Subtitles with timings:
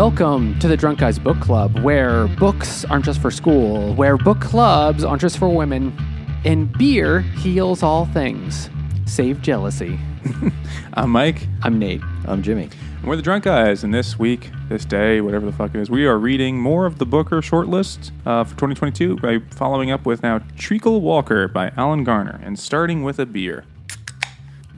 [0.00, 4.40] Welcome to the Drunk Guys Book Club, where books aren't just for school, where book
[4.40, 5.94] clubs aren't just for women,
[6.42, 8.70] and beer heals all things,
[9.04, 10.00] save jealousy.
[10.94, 11.46] I'm Mike.
[11.62, 12.00] I'm Nate.
[12.24, 12.70] I'm Jimmy.
[13.00, 15.90] and We're the Drunk Guys, and this week, this day, whatever the fuck it is,
[15.90, 20.22] we are reading more of the Booker shortlist uh, for 2022 by following up with
[20.22, 23.66] now Treacle Walker by Alan Garner and starting with a beer.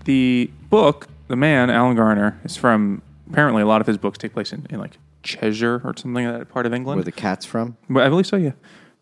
[0.05, 4.33] The book, the man, Alan Garner, is from apparently a lot of his books take
[4.33, 6.97] place in, in like Cheshire or something like that part of England.
[6.99, 7.77] Where the cat's from?
[7.89, 8.53] But I believe so, yeah.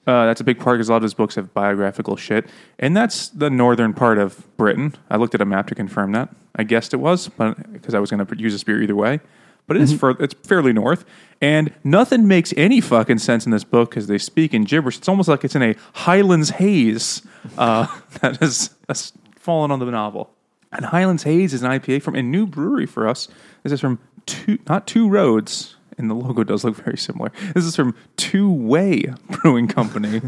[0.06, 2.46] Uh, that's a big part because a lot of his books have biographical shit.
[2.78, 4.94] And that's the northern part of Britain.
[5.10, 6.34] I looked at a map to confirm that.
[6.56, 9.20] I guessed it was, but because I was going to use a spear either way.
[9.66, 11.04] But it is fur- it's fairly north.
[11.40, 14.98] And nothing makes any fucking sense in this book because they speak in gibberish.
[14.98, 17.22] It's almost like it's in a Highlands haze
[17.56, 17.86] uh,
[18.20, 20.30] that is that's fallen on the novel.
[20.72, 23.28] And Highlands Haze is an IPA from a new brewery for us.
[23.62, 27.30] This is from two, not Two Roads, and the logo does look very similar.
[27.54, 30.20] This is from Two Way Brewing Company,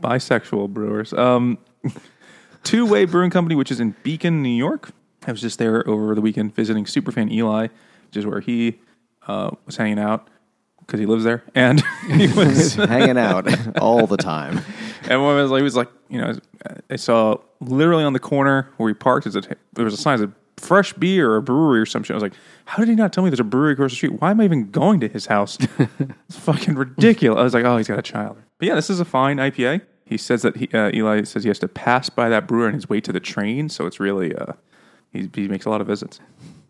[0.00, 1.12] bisexual brewers.
[1.12, 1.58] Um,
[2.62, 4.90] Two Way Brewing Company, which is in Beacon, New York.
[5.26, 7.68] I was just there over the weekend visiting superfan Eli,
[8.06, 8.78] which is where he
[9.26, 10.28] uh, was hanging out
[10.78, 14.60] because he lives there, and he was Hanging out all the time.
[15.08, 16.34] and one was like, he was like, you know,
[16.90, 20.30] I saw literally on the corner where he parked, is there was a sign that
[20.62, 22.12] fresh beer or a brewery or some shit.
[22.12, 24.20] I was like, how did he not tell me there's a brewery across the street?
[24.20, 25.58] Why am I even going to his house?
[25.78, 27.38] it's fucking ridiculous.
[27.38, 28.38] I was like, oh, he's got a child.
[28.58, 29.82] But yeah, this is a fine IPA.
[30.04, 32.74] He says that he, uh, Eli says he has to pass by that brewer on
[32.74, 34.52] his way to the train, so it's really uh,
[35.12, 36.20] he, he makes a lot of visits.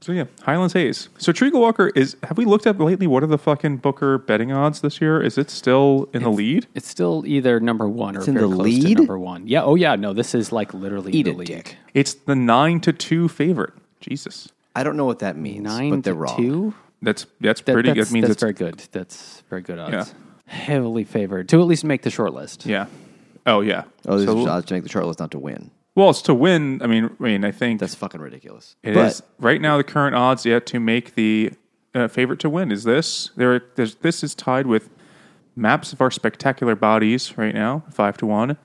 [0.00, 1.08] So yeah, Highlands Haze.
[1.18, 2.16] So Treacle Walker is.
[2.24, 3.06] Have we looked up lately?
[3.06, 5.22] What are the fucking Booker betting odds this year?
[5.22, 6.66] Is it still in the lead?
[6.74, 8.98] It's still either number one or in very the close to lead?
[8.98, 9.46] number one.
[9.46, 9.62] Yeah.
[9.62, 9.94] Oh yeah.
[9.94, 11.46] No, this is like literally Eat the it, lead.
[11.46, 11.76] dick.
[11.94, 13.74] It's the nine to two favorite.
[14.02, 16.36] Jesus, I don't know what that means, Nine but they're to wrong.
[16.36, 16.74] two.
[17.00, 17.92] that's that's That- pretty.
[17.92, 18.78] that's, That means that's it's very good.
[18.92, 19.92] That's very good odds.
[19.92, 20.04] Yeah.
[20.52, 22.66] Heavily favored to at least make the short list.
[22.66, 22.86] yeah.
[23.46, 23.84] Oh yeah.
[24.06, 25.70] Oh, this So- is odds to make the short list, not to win.
[25.94, 26.80] well, it's to win.
[26.82, 28.76] I mean, I mean, I think That's fucking ridiculous.
[28.82, 29.76] it but is right now.
[29.78, 31.52] The current odds yet to make the
[31.94, 33.30] uh, favorite to win is this.
[33.36, 34.88] There, there's, this is tied with
[35.54, 38.56] maps of our spectacular bodies right now, five to one.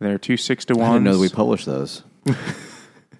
[0.00, 0.82] There are two six to 1.
[0.82, 2.02] I didn't know that we published those.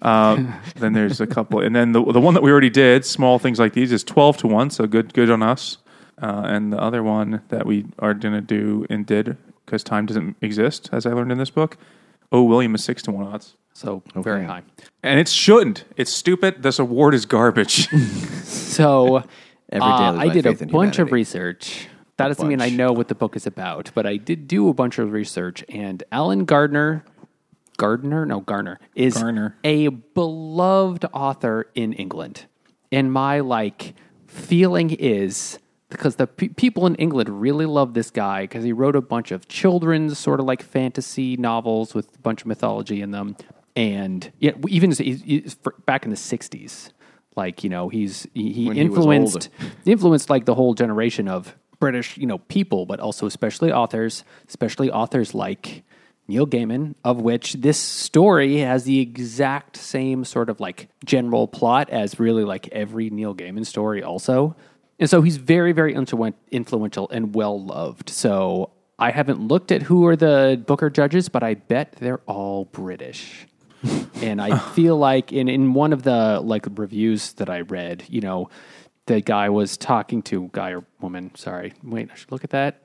[0.03, 3.39] Um, then there's a couple, and then the the one that we already did, small
[3.39, 4.69] things like these, is twelve to one.
[4.69, 5.77] So good, good on us.
[6.21, 10.05] Uh, and the other one that we are going to do and did because time
[10.05, 11.75] doesn't exist, as I learned in this book.
[12.31, 14.61] Oh, William is six to one odds, So very high.
[15.01, 15.85] and it shouldn't.
[15.97, 16.61] It's stupid.
[16.63, 17.87] This award is garbage.
[18.43, 19.23] So
[19.69, 21.87] Every uh, I lose I my did a faith in bunch of research.
[22.17, 24.73] That doesn't mean I know what the book is about, but I did do a
[24.73, 25.63] bunch of research.
[25.69, 27.03] And Alan Gardner,
[27.77, 29.55] Gardner, no Garner, is Garner.
[29.63, 32.45] a beloved author in England.
[32.91, 33.93] And my like
[34.27, 38.95] feeling is because the pe- people in England really love this guy because he wrote
[38.95, 43.11] a bunch of children's sort of like fantasy novels with a bunch of mythology in
[43.11, 43.35] them,
[43.75, 45.55] and yeah, even he's- he's
[45.85, 46.91] back in the '60s,
[47.35, 49.49] like you know, he's he, he When he influenced
[49.85, 54.89] influenced like the whole generation of British you know people, but also especially authors, especially
[54.91, 55.83] authors like.
[56.27, 61.89] Neil Gaiman, of which this story has the exact same sort of like general plot
[61.89, 64.55] as really like every Neil Gaiman story, also.
[64.99, 68.09] And so he's very, very influential and well loved.
[68.09, 72.65] So I haven't looked at who are the Booker judges, but I bet they're all
[72.65, 73.47] British.
[74.21, 78.21] and I feel like in, in one of the like reviews that I read, you
[78.21, 78.49] know,
[79.07, 81.31] the guy was talking to guy or woman.
[81.35, 82.81] Sorry, wait, I should look at that.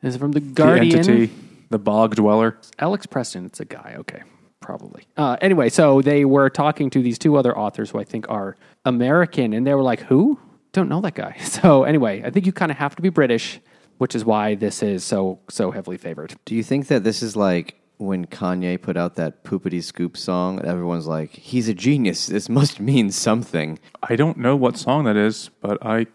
[0.00, 0.98] This is from the the Guardian.
[0.98, 1.30] entity,
[1.70, 2.58] the bog dweller.
[2.78, 3.94] Alex Preston, it's a guy.
[4.00, 4.22] Okay,
[4.60, 5.04] probably.
[5.16, 8.56] Uh, anyway, so they were talking to these two other authors who I think are
[8.84, 10.38] American, and they were like, "Who?
[10.72, 13.60] Don't know that guy." So anyway, I think you kind of have to be British,
[13.98, 16.34] which is why this is so so heavily favored.
[16.44, 20.58] Do you think that this is like when Kanye put out that poopity scoop song?
[20.58, 22.26] And everyone's like, he's a genius.
[22.26, 23.78] This must mean something.
[24.02, 26.06] I don't know what song that is, but I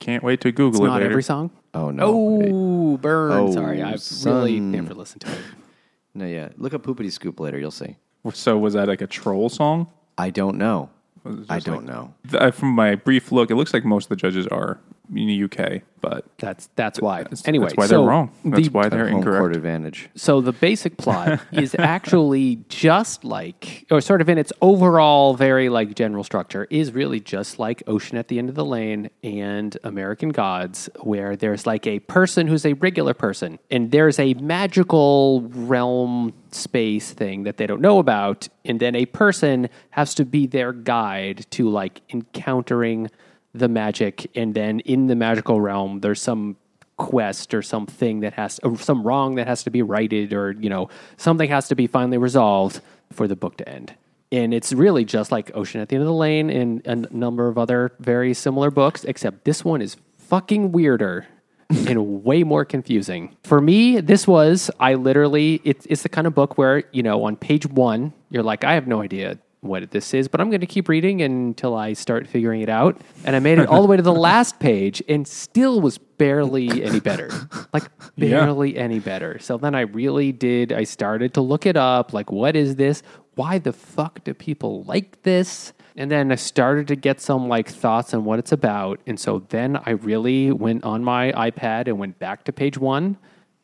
[0.00, 1.10] can't wait to Google It's it not later.
[1.10, 1.50] every song.
[1.74, 2.04] Oh, no.
[2.06, 3.32] Oh, burn!
[3.32, 4.34] Oh, Sorry, I've son.
[4.36, 5.38] really never listened to it.
[6.16, 6.50] No, yeah.
[6.56, 7.58] Look up poopity scoop later.
[7.58, 7.96] You'll see.
[8.32, 9.90] So was that like a troll song?
[10.16, 10.88] I don't know.
[11.24, 12.14] Was it I just don't like- know.
[12.30, 14.78] Th- From my brief look, it looks like most of the judges are
[15.14, 17.24] in the UK, but That's that's why.
[17.24, 18.30] that's, anyway, that's why so they're wrong.
[18.44, 19.38] That's the- why they're Home incorrect.
[19.40, 20.08] court advantage.
[20.14, 25.68] So the basic plot is actually just like, or sort of in its overall very
[25.68, 29.76] like general structure, is really just like Ocean at the End of the Lane and
[29.84, 35.42] American Gods, where there's like a person who's a regular person, and there's a magical
[35.54, 40.46] realm space thing that they don't know about, and then a person has to be
[40.46, 43.10] their guide to like encountering
[43.54, 46.56] the magic, and then in the magical realm, there's some
[46.96, 50.68] quest or something that has or some wrong that has to be righted, or you
[50.68, 52.80] know something has to be finally resolved
[53.12, 53.94] for the book to end.
[54.32, 57.46] And it's really just like Ocean at the End of the Lane and a number
[57.46, 61.26] of other very similar books, except this one is fucking weirder
[61.70, 63.36] and way more confusing.
[63.44, 67.24] For me, this was, I literally, it's, it's the kind of book where, you know,
[67.24, 70.60] on page one, you're like, I have no idea what this is, but I'm going
[70.60, 73.00] to keep reading until I start figuring it out.
[73.24, 76.82] And I made it all the way to the last page and still was barely
[76.84, 77.30] any better.
[77.72, 77.84] Like,
[78.16, 78.44] Yeah.
[78.44, 79.38] barely any better.
[79.40, 82.12] So then I really did, I started to look it up.
[82.12, 83.02] Like, what is this?
[83.34, 85.72] Why the fuck do people like this?
[85.96, 89.00] And then I started to get some like thoughts on what it's about.
[89.06, 93.16] And so then I really went on my iPad and went back to page one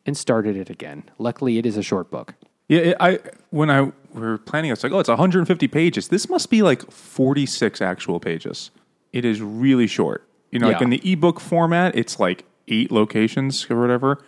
[0.06, 1.05] and started it again.
[1.19, 2.35] Luckily, it is a short book.
[2.69, 3.19] Yeah, it, I
[3.50, 6.09] when I we were planning, I was like, oh, it's 150 pages.
[6.09, 8.71] This must be like 46 actual pages.
[9.12, 10.27] It is really short.
[10.51, 14.21] You know, like in the ebook format, it's like eight locations or whatever.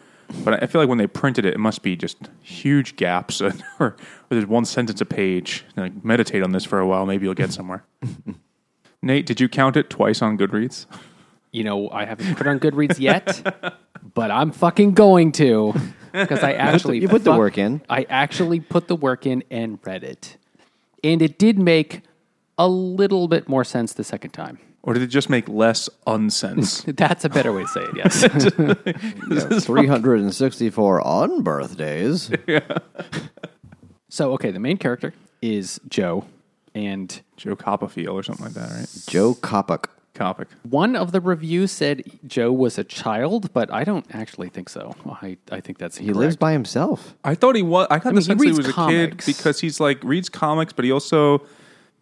[0.45, 3.53] But I feel like when they printed it, it must be just huge gaps, or,
[3.81, 3.97] or
[4.29, 5.65] there's one sentence a page.
[5.77, 7.85] Like meditate on this for a while, maybe you'll get somewhere.
[9.03, 10.87] Nate, did you count it twice on Goodreads?
[11.51, 13.43] You know, I haven't put it on Goodreads yet,
[14.15, 15.75] but I'm fucking going to
[16.13, 17.83] because I actually you put the work in.
[17.89, 20.37] I actually put the work in and read it,
[21.03, 22.03] and it did make
[22.59, 24.59] a little bit more sense the second time.
[24.85, 26.85] Or did it just make less unsense?
[26.97, 27.97] That's a better way to say it.
[27.97, 29.65] Yes.
[29.65, 32.31] 364 on birthdays.
[34.09, 36.25] so, okay, the main character is Joe,
[36.75, 38.89] and Joe Copperfield or something like that, right?
[39.09, 39.87] Joe Coppock.
[40.15, 40.47] Coppock.
[40.69, 44.95] one of the reviews said Joe was a child, but I don't actually think so.
[45.07, 47.15] I, I think that's He lives by himself.
[47.25, 47.87] I thought he was.
[47.91, 50.03] I got mean, the he sense that he reads was a kid because he's like
[50.05, 51.47] reads comics, but he also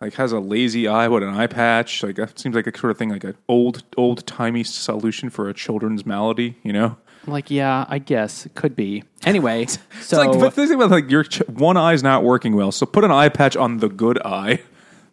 [0.00, 2.02] like has a lazy eye with an eye patch.
[2.02, 5.48] Like that seems like a sort of thing, like an old old timey solution for
[5.48, 6.56] a children's malady.
[6.62, 6.96] You know,
[7.26, 9.04] like, yeah, I guess could be.
[9.24, 12.72] Anyway, so it's like but think about like your ch- one eye's not working well,
[12.72, 14.60] so put an eye patch on the good eye.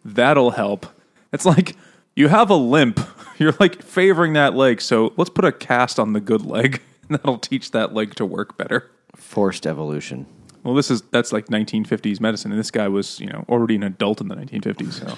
[0.04, 0.86] That'll help.
[1.32, 1.76] It's like
[2.18, 3.00] you have a limp.
[3.38, 6.82] You're like favoring that leg, so let's put a cast on the good leg.
[7.10, 8.90] And that'll teach that leg to work better.
[9.16, 10.26] Forced evolution.
[10.62, 13.82] Well, this is that's like 1950s medicine, and this guy was you know already an
[13.82, 14.92] adult in the 1950s.
[14.92, 15.16] So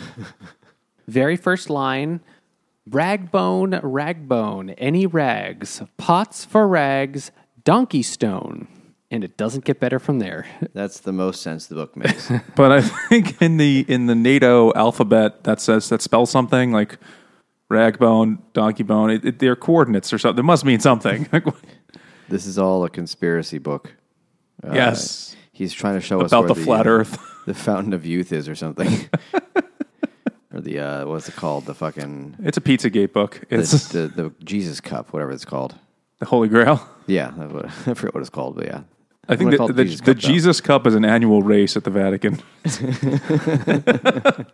[1.09, 2.21] very first line
[2.89, 7.33] Ragbone, ragbone, any rags, pots for rags,
[7.65, 8.69] donkey stone.
[9.13, 10.47] And it doesn't get better from there.
[10.73, 12.31] That's the most sense the book makes.
[12.57, 16.99] But I think in the in the NATO alphabet that says that spells something like
[17.71, 19.11] ragbone, donkey bone.
[19.11, 20.41] It, it, they're coordinates or something.
[20.41, 21.29] It must mean something.
[22.29, 23.95] this is all a conspiracy book.
[24.63, 27.19] Uh, yes, He's trying to show us about where the flat uh, Earth.
[27.47, 29.09] the fountain of youth is or something.
[30.55, 31.67] or the uh, what's it called?
[31.67, 33.43] The fucking It's a PizzaGate book.
[33.51, 35.75] It's the, the Jesus cup, whatever it's called.
[36.19, 36.87] the Holy Grail.
[37.07, 38.83] Yeah, that's I forget what it's called, but yeah.
[39.31, 40.23] I think I'm gonna that call the, Jesus the Cup.
[40.23, 42.41] Jesus Cup is an annual race at the Vatican.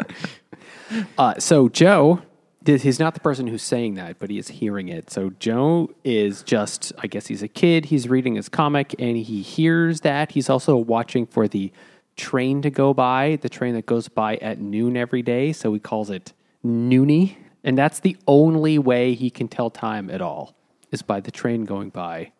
[1.18, 2.22] Uh, so Joe,
[2.64, 5.10] he's not the person who's saying that, but he is hearing it.
[5.10, 7.86] So Joe is just, I guess he's a kid.
[7.86, 10.32] He's reading his comic and he hears that.
[10.32, 11.72] He's also watching for the
[12.16, 15.52] train to go by, the train that goes by at noon every day.
[15.52, 16.32] So he calls it
[16.64, 17.36] noonie.
[17.62, 20.54] And that's the only way he can tell time at all
[20.92, 22.32] is by the train going by.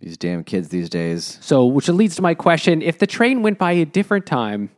[0.00, 1.38] These damn kids these days.
[1.42, 4.70] So, which leads to my question: If the train went by a different time,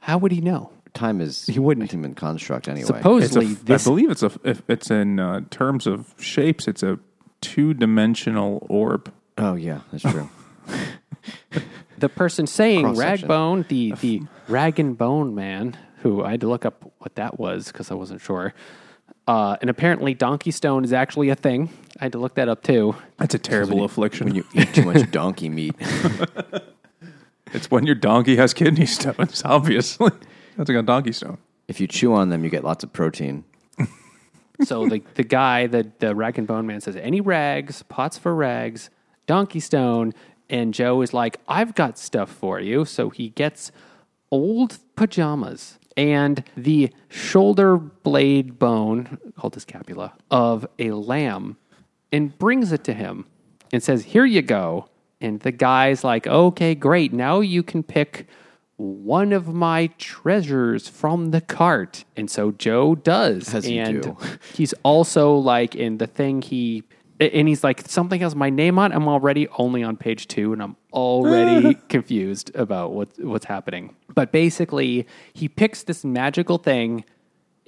[0.00, 0.70] how would he know?
[0.94, 1.88] Time is He wouldn't.
[1.90, 2.82] a human construct anyway.
[2.82, 4.32] It's a, Supposedly, f- this I believe it's a.
[4.44, 6.98] If it's in uh, terms of shapes, it's a
[7.40, 9.12] two-dimensional orb.
[9.38, 10.28] oh yeah, that's true.
[11.98, 13.28] the person saying Cross-section.
[13.28, 17.38] Ragbone, the the rag and bone man, who I had to look up what that
[17.38, 18.54] was because I wasn't sure.
[19.26, 21.70] Uh, and apparently, Donkey Stone is actually a thing.
[21.98, 22.94] I had to look that up too.
[23.16, 24.26] That's a terrible affliction.
[24.26, 25.74] when you eat too much donkey meat.
[27.52, 30.10] It's when your donkey has kidney stones, obviously.
[30.56, 31.38] That's like a donkey stone.
[31.68, 33.44] if you chew on them, you get lots of protein.
[34.64, 38.32] So the the guy, the the rag and bone man, says, "Any rags, pots for
[38.34, 38.88] rags,
[39.26, 40.12] Donkey Stone."
[40.48, 43.72] And Joe is like, "I've got stuff for you." So he gets
[44.30, 51.56] old pajamas and the shoulder blade bone called the scapula of a lamb,
[52.12, 53.26] and brings it to him
[53.72, 54.88] and says, "Here you go."
[55.20, 57.12] And the guy's like, "Okay, great.
[57.12, 58.26] Now you can pick."
[58.76, 62.04] One of my treasures from the cart.
[62.16, 63.54] And so Joe does.
[63.54, 64.16] As and do.
[64.52, 66.82] he's also like in the thing he
[67.20, 68.92] and he's like something has my name on.
[68.92, 73.94] I'm already only on page two, and I'm already confused about what what's happening.
[74.14, 77.04] But basically, he picks this magical thing,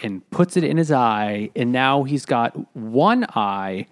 [0.02, 3.86] and puts it in his eye, and now he's got one eye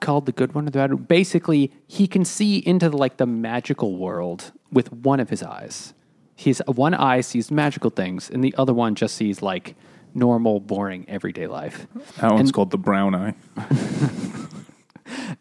[0.00, 0.92] called the good one or the bad.
[0.92, 1.02] one.
[1.04, 5.94] Basically, he can see into the, like the magical world with one of his eyes.
[6.34, 9.76] His one eye sees magical things, and the other one just sees like
[10.14, 11.86] normal, boring, everyday life.
[12.20, 13.34] That one's called the brown eye.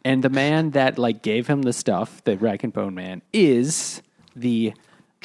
[0.05, 4.01] And the man that like gave him the stuff, the rag and bone man, is
[4.35, 4.73] the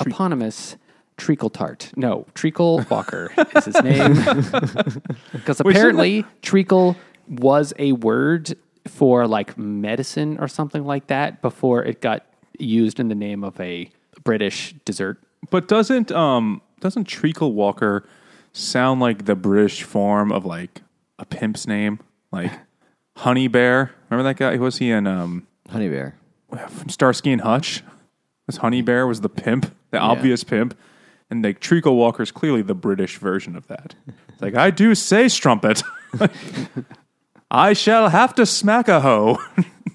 [0.00, 0.76] eponymous
[1.16, 1.93] Treacle Tart.
[1.97, 4.16] No, Treacle Walker is his name.
[5.33, 6.97] Because apparently treacle
[7.28, 8.57] was a word
[8.88, 12.26] for like medicine or something like that before it got
[12.59, 13.90] used in the name of a
[14.25, 15.23] British dessert.
[15.50, 18.07] But doesn't um doesn't Treacle Walker
[18.52, 20.83] sound like the British form of like
[21.19, 22.00] a pimp's name,
[22.33, 22.50] like
[23.16, 23.92] Honey Bear?
[24.11, 24.56] Remember that guy?
[24.56, 26.16] Who Was he in um Honey Bear.
[26.50, 27.83] from Starsky and Hutch?
[28.47, 30.76] This Honey Bear was the pimp, the obvious pimp,
[31.30, 33.94] and like Treacle Walker's clearly the British version of that.
[34.28, 35.83] It's like I do say strumpet,
[37.50, 39.38] I shall have to smack a hoe,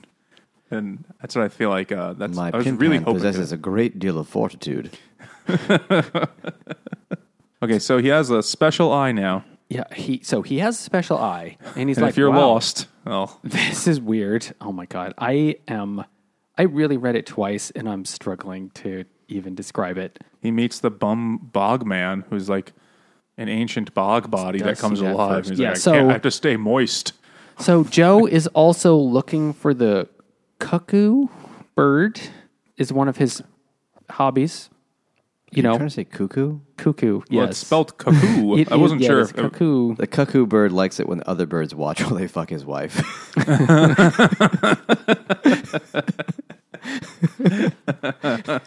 [0.71, 1.91] and that's what I feel like.
[1.91, 3.13] Uh, that's My I was pimp really hoping.
[3.15, 4.97] possesses to- a great deal of fortitude.
[7.61, 11.17] okay, so he has a special eye now, Yeah, he so he has a special
[11.19, 14.51] eye, and he's and like, if you're "Wow, lost, well, this is weird.
[14.59, 16.03] Oh my god, I am.
[16.57, 20.19] I really read it twice, and I'm struggling to even describe it.
[20.41, 22.73] he meets the bum bog man who's like
[23.38, 25.38] an ancient bog body that comes that alive.
[25.45, 25.49] first.
[25.51, 27.13] He's Yeah, like, I, so- can't, I have to stay moist.
[27.59, 30.09] So Joe is also looking for the
[30.57, 31.27] cuckoo
[31.75, 32.19] bird.
[32.77, 33.43] Is one of his
[34.09, 34.69] hobbies.
[35.51, 36.60] You You're know, trying to say cuckoo?
[36.77, 37.18] cuckoo.
[37.18, 38.56] Well, yes, it's spelled cuckoo.
[38.58, 39.96] It I is- wasn't yeah, sure it's if cuckoo.
[39.96, 42.96] The cuckoo bird likes it when other birds watch while they fuck his wife.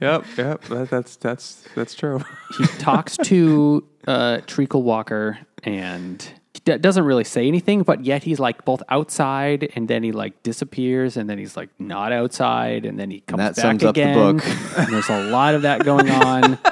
[0.00, 0.62] Yep, yep.
[0.64, 2.22] That, that's that's that's true.
[2.56, 6.37] he talks to uh, Treacle Walker and he
[6.68, 10.42] d- doesn't really say anything, but yet he's like both outside and then he like
[10.42, 13.94] disappears and then he's like not outside and then he comes that back sums up
[13.94, 14.14] the again.
[14.36, 14.46] book.
[14.78, 16.58] and there's a lot of that going on.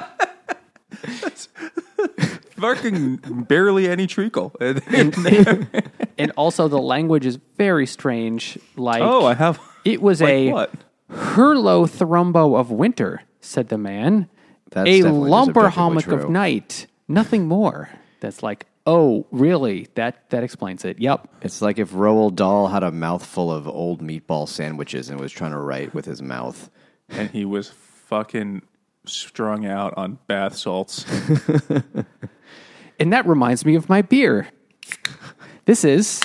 [2.57, 4.51] Fucking barely any treacle.
[4.59, 8.57] and also the language is very strange.
[8.75, 9.59] Like oh, I have.
[9.85, 10.71] it was Like a what?
[11.11, 14.27] hurlothrumbo of winter, said the man.
[14.71, 16.87] That's a definitely just lumberhommock objectively of night.
[17.07, 17.89] Nothing more.
[18.19, 19.87] That's like, oh, really?
[19.93, 20.99] That that explains it.
[20.99, 21.27] Yep.
[21.43, 25.51] It's like if Roald Dahl had a mouthful of old meatball sandwiches and was trying
[25.51, 26.71] to write with his mouth.
[27.09, 28.63] and he was fucking
[29.05, 31.05] strung out on bath salts.
[32.99, 34.47] And that reminds me of my beer.
[35.65, 36.23] This is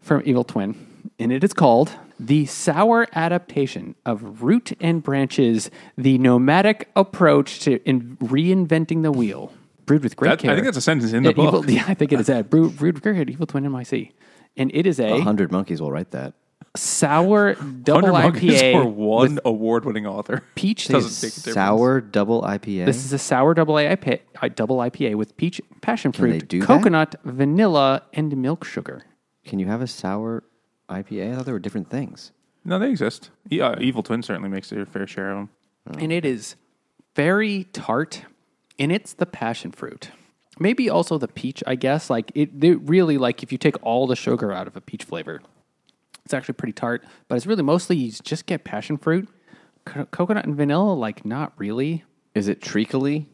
[0.00, 0.74] from Evil Twin,
[1.18, 7.80] and it is called The Sour Adaptation of Root and Branches, the nomadic approach to
[7.88, 9.52] in reinventing the wheel.
[9.92, 11.64] Brewed with great That- I think that's a sentence in the At Evil- book.
[11.68, 12.48] yeah, I think it is that.
[12.48, 14.12] Brewed, brewed with great care Evil Twin NYC.
[14.56, 16.32] And it is a A hundred monkeys will write that.
[16.74, 20.42] sour double IPA for one award-winning author.
[20.54, 20.88] peach.
[20.88, 21.54] Doesn't take a difference.
[21.54, 22.86] Sour double IPA.
[22.86, 26.60] This is a sour double IPA, uh, double IPA with peach, passion they fruit, do
[26.60, 26.66] that?
[26.66, 29.04] coconut, vanilla, and milk sugar.
[29.44, 30.42] Can you have a sour
[30.88, 31.32] IPA?
[31.32, 32.32] I thought they were different things.
[32.64, 33.28] No, they exist.
[33.50, 35.98] Yeah, Evil Twin certainly makes their fair share of them.
[36.00, 36.56] and it is
[37.14, 38.22] very tart,
[38.82, 40.10] and it's the passion fruit.
[40.58, 42.10] Maybe also the peach, I guess.
[42.10, 45.04] Like it, it really like if you take all the sugar out of a peach
[45.04, 45.40] flavor,
[46.24, 47.04] it's actually pretty tart.
[47.28, 49.28] But it's really mostly you just get passion fruit,
[49.84, 50.92] Co- coconut and vanilla.
[50.94, 52.04] Like not really.
[52.34, 53.28] Is it treacly?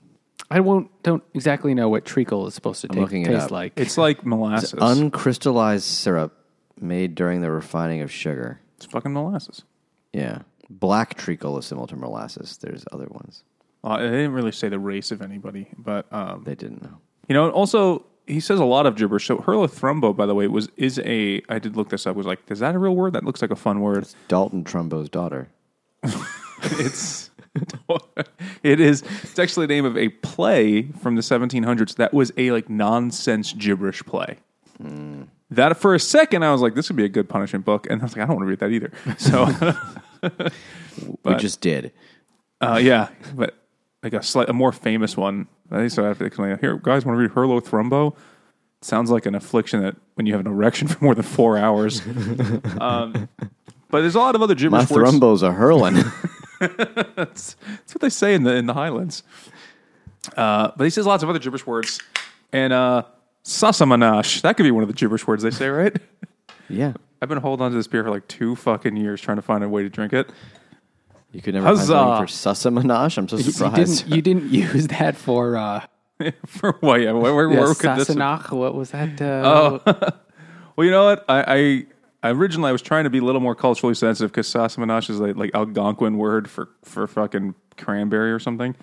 [0.50, 3.50] I won't don't exactly know what treacle is supposed to ta- looking it taste up.
[3.50, 3.73] like.
[3.76, 4.75] It's like molasses.
[4.75, 6.35] It's, Uncrystallized syrup
[6.78, 8.61] made during the refining of sugar.
[8.76, 9.64] It's fucking molasses.
[10.12, 10.43] Yeah.
[10.71, 12.59] Black treacle is similar to molasses.
[12.59, 13.43] There's other ones.
[13.85, 16.99] Uh, they didn't really say the race of anybody, but um, They didn't know.
[17.28, 17.50] you know.
[17.50, 19.26] Also, he says a lot of gibberish.
[19.26, 21.40] So Hurlothrumbo, by the way, was is a.
[21.49, 22.16] I did look this up.
[22.16, 23.12] Was like, is that a real word?
[23.14, 23.99] That looks like a fun word.
[23.99, 25.49] It's Dalton Trumbo's daughter.
[26.62, 27.30] it's
[28.62, 32.52] it is it's actually the name of a play from the 1700s that was a
[32.52, 34.37] like nonsense gibberish play
[35.50, 38.00] that for a second i was like this would be a good punishment book and
[38.00, 39.47] i was like i don't want to read that either so
[41.25, 41.92] we just did.
[42.61, 43.56] uh, yeah but
[44.02, 46.76] like a slight a more famous one i think so i have to explain here
[46.76, 48.14] guys want to read hurlothrumbo
[48.81, 52.00] sounds like an affliction that when you have an erection for more than four hours
[52.81, 53.28] um,
[53.90, 55.95] but there's a lot of other My gibberish words thrumbos are hurling.
[57.17, 57.57] That's
[57.93, 59.23] what they say in the in the Highlands.
[60.37, 62.00] Uh, but he says lots of other gibberish words,
[62.52, 63.05] and uh,
[63.45, 65.97] Sassamanash that could be one of the gibberish words they say, right?
[66.69, 66.93] yeah.
[67.21, 69.64] I've been holding on to this beer for like two fucking years trying to find
[69.64, 70.31] a way to drink it.
[71.32, 71.92] You could never find Huzzah.
[71.92, 73.18] something for Sassamanash.
[73.18, 74.06] I'm so you surprised.
[74.06, 75.85] didn't you didn't use that for uh,
[76.47, 77.00] For what?
[77.00, 78.08] Yeah, where, where, Yeah, where could this?
[78.50, 79.20] What was that?
[79.20, 79.92] Uh, Oh,
[80.76, 81.25] well, you know what?
[81.28, 81.87] I,
[82.23, 85.20] I originally I was trying to be a little more culturally sensitive because Sassamanash is
[85.20, 88.75] like, like Algonquin word for for fucking cranberry or something.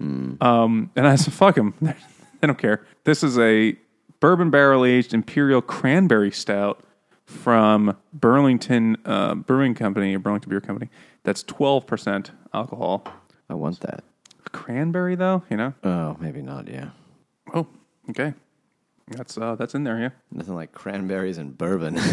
[0.00, 1.74] Um, and I said, "Fuck them.
[2.42, 3.76] I don't care." This is a
[4.20, 6.82] bourbon barrel aged imperial cranberry stout
[7.28, 10.88] from Burlington uh, Brewing Company or Burlington Beer Company.
[11.24, 13.06] That's twelve percent alcohol.
[13.50, 14.02] I want that.
[14.52, 15.74] Cranberry, though, you know.
[15.84, 16.68] Oh, maybe not.
[16.68, 16.90] Yeah,
[17.52, 17.66] Oh,
[18.10, 18.32] okay.
[19.08, 20.10] That's uh, that's in there, yeah.
[20.30, 21.98] nothing like cranberries and bourbon.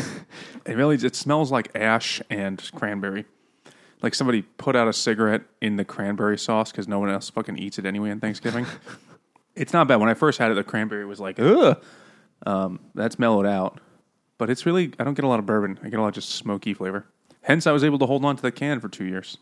[0.65, 3.25] It really it smells like ash and cranberry.
[4.01, 7.57] Like somebody put out a cigarette in the cranberry sauce because no one else fucking
[7.59, 8.65] eats it anyway on Thanksgiving.
[9.55, 9.97] it's not bad.
[9.97, 11.81] When I first had it, the cranberry was like, ugh.
[12.47, 13.79] Um, that's mellowed out,
[14.37, 15.79] but it's really I don't get a lot of bourbon.
[15.83, 17.05] I get a lot of just smoky flavor.
[17.41, 19.37] Hence, I was able to hold on to the can for two years.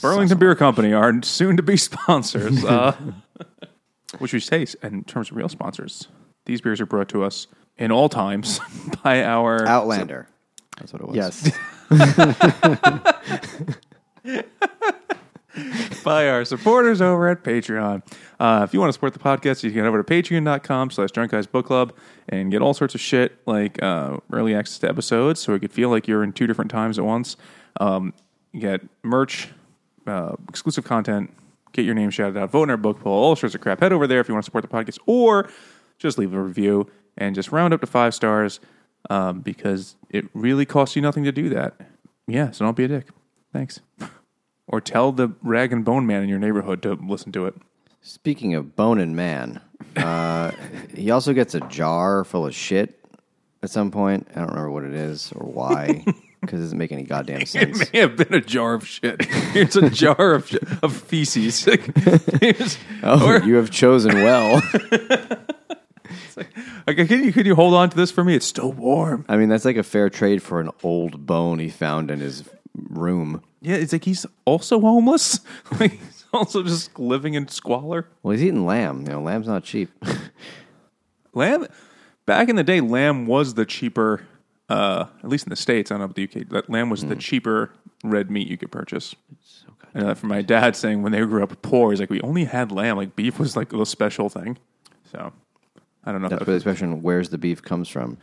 [0.00, 2.96] Burlington Beer Company are soon to be sponsors, uh,
[4.18, 6.08] which we say in terms of real sponsors.
[6.46, 8.60] These beers are brought to us in all times
[9.02, 10.28] by our Outlander.
[10.78, 11.16] That's what it was.
[11.16, 11.50] yes.
[16.04, 18.02] by our supporters over at Patreon.
[18.38, 21.10] Uh, if you want to support the podcast, you can head over to patreon.com slash
[21.10, 21.92] drunk guys book club
[22.28, 25.72] and get all sorts of shit like uh, early access to episodes so it could
[25.72, 27.36] feel like you're in two different times at once.
[27.80, 28.14] Um,
[28.52, 29.48] you get merch,
[30.06, 31.32] uh, exclusive content,
[31.72, 33.80] get your name shouted out, vote in our book poll, all sorts of crap.
[33.80, 35.50] Head over there if you want to support the podcast or
[35.98, 38.60] just leave a review and just round up to five stars
[39.08, 41.74] um, because it really costs you nothing to do that.
[42.26, 43.08] Yeah, so don't be a dick.
[43.52, 43.80] Thanks.
[44.72, 47.54] Or tell the rag and bone man in your neighborhood to listen to it.
[48.02, 49.60] Speaking of Bone and Man,
[49.96, 50.52] uh,
[50.94, 53.04] he also gets a jar full of shit
[53.62, 54.28] at some point.
[54.30, 56.04] I don't remember what it is or why,
[56.40, 57.80] because it doesn't make any goddamn sense.
[57.82, 59.16] It may have been a jar of shit.
[59.56, 60.50] It's a jar of
[60.82, 61.66] of feces.
[63.02, 64.62] Oh, or- you have chosen well.
[66.86, 68.34] like, can you could you hold on to this for me?
[68.34, 69.24] It's still warm.
[69.28, 72.44] I mean, that's like a fair trade for an old bone he found in his
[72.74, 73.42] room.
[73.60, 75.40] Yeah, it's like he's also homeless.
[75.78, 78.06] Like he's also just living in squalor.
[78.22, 79.02] Well, he's eating lamb.
[79.02, 79.90] You know, lamb's not cheap.
[81.32, 81.66] Lamb,
[82.26, 84.26] back in the day, lamb was the cheaper.
[84.68, 86.48] Uh, at least in the states, I don't know about the UK.
[86.48, 87.70] That lamb was the cheaper
[88.04, 89.14] red meat you could purchase.
[89.94, 92.44] And uh, from my dad saying when they grew up poor, he's like, we only
[92.44, 92.96] had lamb.
[92.96, 94.58] Like beef was like a special thing.
[95.10, 95.32] So
[96.04, 96.28] I don't know.
[96.28, 98.18] That's that, the question where's the beef comes from.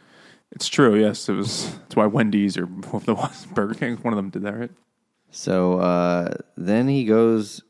[0.51, 0.95] it's true.
[0.95, 1.69] Yes, it was.
[1.79, 3.97] That's why Wendy's or what the was Burger King.
[3.97, 4.71] One of them did that, right?
[5.31, 7.61] So uh, then he goes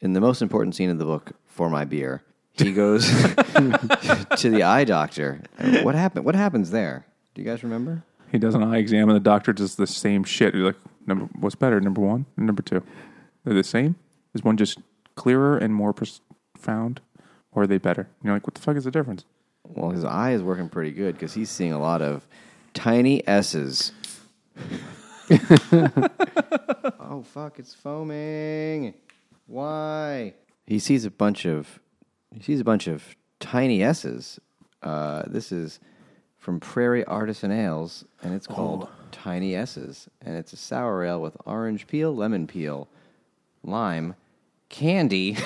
[0.00, 2.22] in the most important scene of the book for my beer.
[2.52, 5.40] He goes to the eye doctor.
[5.82, 6.24] What happened?
[6.24, 7.04] What happens there?
[7.34, 8.04] Do you guys remember?
[8.30, 10.54] He does an eye exam, and the doctor does the same shit.
[10.54, 12.82] He's like, number, what's better, number one and number two?
[13.44, 13.96] They're the same.
[14.34, 14.78] Is one just
[15.14, 17.00] clearer and more profound,
[17.52, 18.02] or are they better?
[18.02, 19.24] And you're like, what the fuck is the difference?
[19.64, 22.26] Well, his eye is working pretty good because he's seeing a lot of
[22.72, 23.92] tiny S's.
[27.00, 27.58] oh fuck!
[27.58, 28.94] It's foaming.
[29.46, 30.34] Why?
[30.66, 31.80] He sees a bunch of
[32.34, 34.38] he sees a bunch of tiny S's.
[34.82, 35.80] Uh, this is
[36.38, 41.36] from Prairie Artisan Ales, and it's called Tiny Essess, and it's a sour ale with
[41.46, 42.86] orange peel, lemon peel,
[43.62, 44.14] lime,
[44.68, 45.38] candy,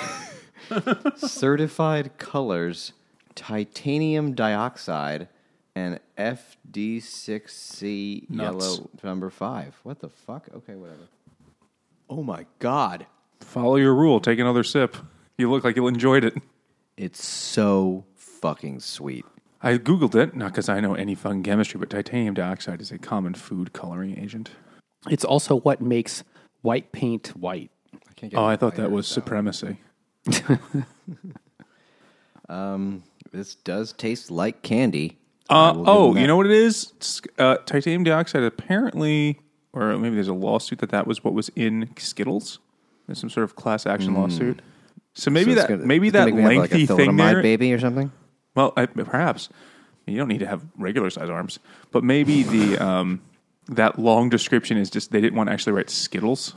[1.16, 2.94] certified colors,
[3.36, 5.28] titanium dioxide,
[5.78, 8.66] and FD&C Nuts.
[8.68, 9.78] yellow number five.
[9.84, 10.48] What the fuck?
[10.54, 11.02] Okay, whatever.
[12.10, 13.06] Oh my god.
[13.40, 14.20] Follow your rule.
[14.20, 14.96] Take another sip.
[15.36, 16.34] You look like you enjoyed it.
[16.96, 19.24] It's so fucking sweet.
[19.62, 22.98] I googled it, not because I know any fucking chemistry, but titanium dioxide is a
[22.98, 24.50] common food coloring agent.
[25.08, 26.24] It's also what makes
[26.62, 27.70] white paint white.
[27.94, 29.14] I can't get Oh, I thought that was out.
[29.14, 29.78] supremacy.
[32.48, 35.18] Um, this does taste like candy.
[35.48, 37.22] Uh, oh, you know what it is?
[37.38, 39.40] Uh, titanium dioxide apparently,
[39.72, 42.58] or maybe there's a lawsuit that that was what was in Skittles.
[43.06, 44.60] There's some sort of class action lawsuit.
[45.14, 45.58] So maybe Hmm.
[45.58, 47.42] That maybe that make have, like, lengthy a thing there.
[47.42, 48.12] baby or something.
[48.54, 49.48] Well, I, perhaps
[50.06, 51.58] you don't need to have regular size arms,
[51.92, 53.22] but maybe the um,
[53.68, 56.54] that long description is just they didn't want to actually write Skittles,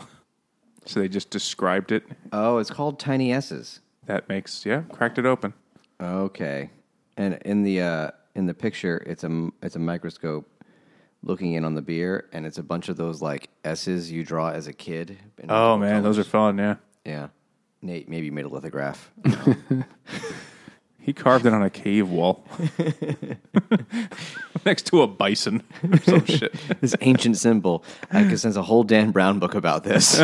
[0.86, 2.04] so they just described it.
[2.34, 3.80] Oh, it's called tiny S's.
[4.06, 5.54] That makes yeah, cracked it open.
[6.01, 6.69] Okay,
[7.17, 10.50] and in the uh, in the picture, it's a it's a microscope
[11.24, 14.50] looking in on the beer, and it's a bunch of those like S's you draw
[14.50, 15.17] as a kid.
[15.50, 16.58] Oh man, those are fun.
[16.58, 17.28] Yeah, yeah.
[17.82, 19.12] Nate maybe made a lithograph.
[21.00, 22.46] he carved it on a cave wall
[24.65, 26.54] next to a bison or some shit.
[26.80, 27.84] this ancient symbol.
[28.12, 30.24] I could sense a whole Dan Brown book about this.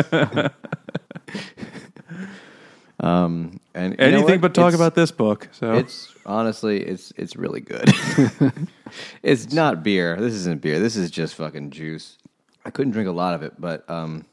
[3.00, 4.40] Um, and you know Anything what?
[4.40, 5.48] but talk It's- about this book.
[5.52, 7.88] So It's honestly, it's it's really good.
[9.22, 10.16] it's not beer.
[10.16, 10.80] This isn't beer.
[10.80, 12.18] This is just fucking juice.
[12.64, 14.24] I couldn't drink a lot of it, but um,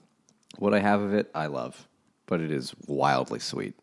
[0.58, 1.88] what I have of it, I love.
[2.26, 3.76] But it is wildly sweet.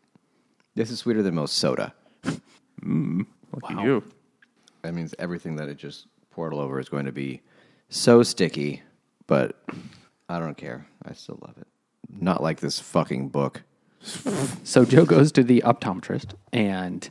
[0.75, 1.93] This is sweeter than most soda.
[2.83, 4.03] lucky you.
[4.81, 7.41] That means everything that it just poured all over is going to be
[7.89, 8.81] so sticky.
[9.27, 9.55] But
[10.27, 10.85] I don't care.
[11.05, 11.67] I still love it.
[12.09, 13.63] Not like this fucking book.
[14.63, 17.09] So Joe goes to the optometrist and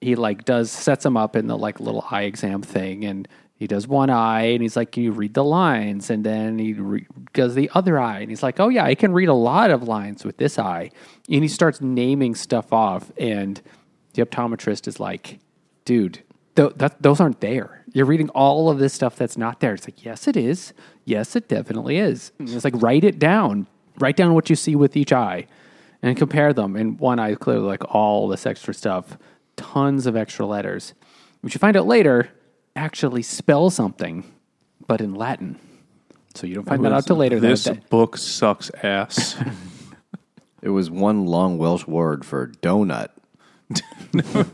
[0.00, 3.68] he like does sets him up in the like little eye exam thing and he
[3.68, 7.06] does one eye and he's like, "Can you read the lines?" And then he re-
[7.32, 9.84] does the other eye and he's like, "Oh yeah, I can read a lot of
[9.84, 10.90] lines with this eye."
[11.30, 13.62] And he starts naming stuff off and
[14.14, 15.38] the optometrist is like,
[15.84, 16.24] "Dude,
[16.56, 17.84] th- that, those aren't there.
[17.92, 20.72] You're reading all of this stuff that's not there." It's like, "Yes, it is.
[21.04, 23.68] Yes, it definitely is." And it's like, "Write it down.
[24.00, 25.46] Write down what you see with each eye."
[26.02, 26.76] And compare them.
[26.76, 29.16] And one eye clearly like all this extra stuff,
[29.56, 30.94] tons of extra letters,
[31.40, 32.28] which you find out later
[32.74, 34.24] actually spell something,
[34.86, 35.58] but in Latin.
[36.34, 37.38] So you don't find that out till later.
[37.38, 39.36] This that, book sucks ass.
[40.62, 43.08] It was one long Welsh word for donut.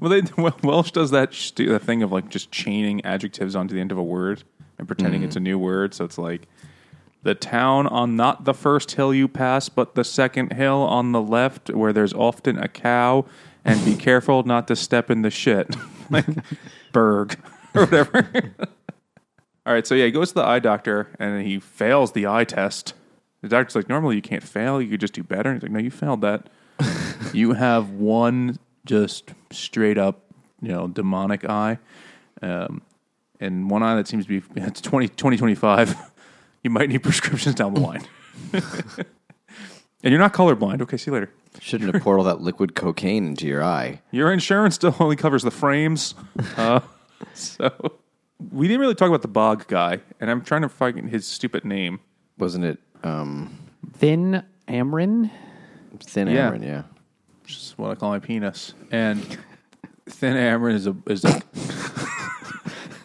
[0.00, 3.74] well, they well, Welsh does that stu- that thing of like just chaining adjectives onto
[3.74, 4.42] the end of a word
[4.78, 5.28] and pretending mm-hmm.
[5.28, 5.94] it's a new word.
[5.94, 6.48] So it's like
[7.24, 11.22] the town on not the first hill you pass, but the second hill on the
[11.22, 13.24] left, where there's often a cow,
[13.64, 15.74] and be careful not to step in the shit,
[16.10, 16.26] like
[16.92, 17.38] Berg
[17.74, 18.28] or whatever.
[19.66, 22.44] All right, so yeah, he goes to the eye doctor and he fails the eye
[22.44, 22.92] test.
[23.40, 25.50] The doctor's like, normally you can't fail, you could just do better.
[25.50, 26.50] And he's like, no, you failed that.
[27.32, 30.20] you have one just straight up,
[30.60, 31.78] you know, demonic eye,
[32.42, 32.82] um,
[33.40, 35.96] and one eye that seems to be it's 20, 2025.
[36.64, 38.02] You might need prescriptions down the line.
[38.52, 38.62] and
[40.02, 40.80] you're not colorblind.
[40.82, 41.30] Okay, see you later.
[41.60, 44.00] Shouldn't have poured all that liquid cocaine into your eye.
[44.10, 46.14] Your insurance still only covers the frames.
[46.56, 46.80] Uh,
[47.32, 47.70] so
[48.52, 51.64] we didn't really talk about the bog guy, and I'm trying to find his stupid
[51.64, 52.00] name.
[52.38, 53.56] Wasn't it um,
[53.94, 55.30] Thin Amren.
[56.00, 56.50] Thin Yeah.
[56.50, 56.62] Amren?
[56.64, 56.82] Yeah.
[57.42, 58.74] which is what I call my penis.
[58.90, 59.22] And
[60.06, 61.40] Thin Amren is a is a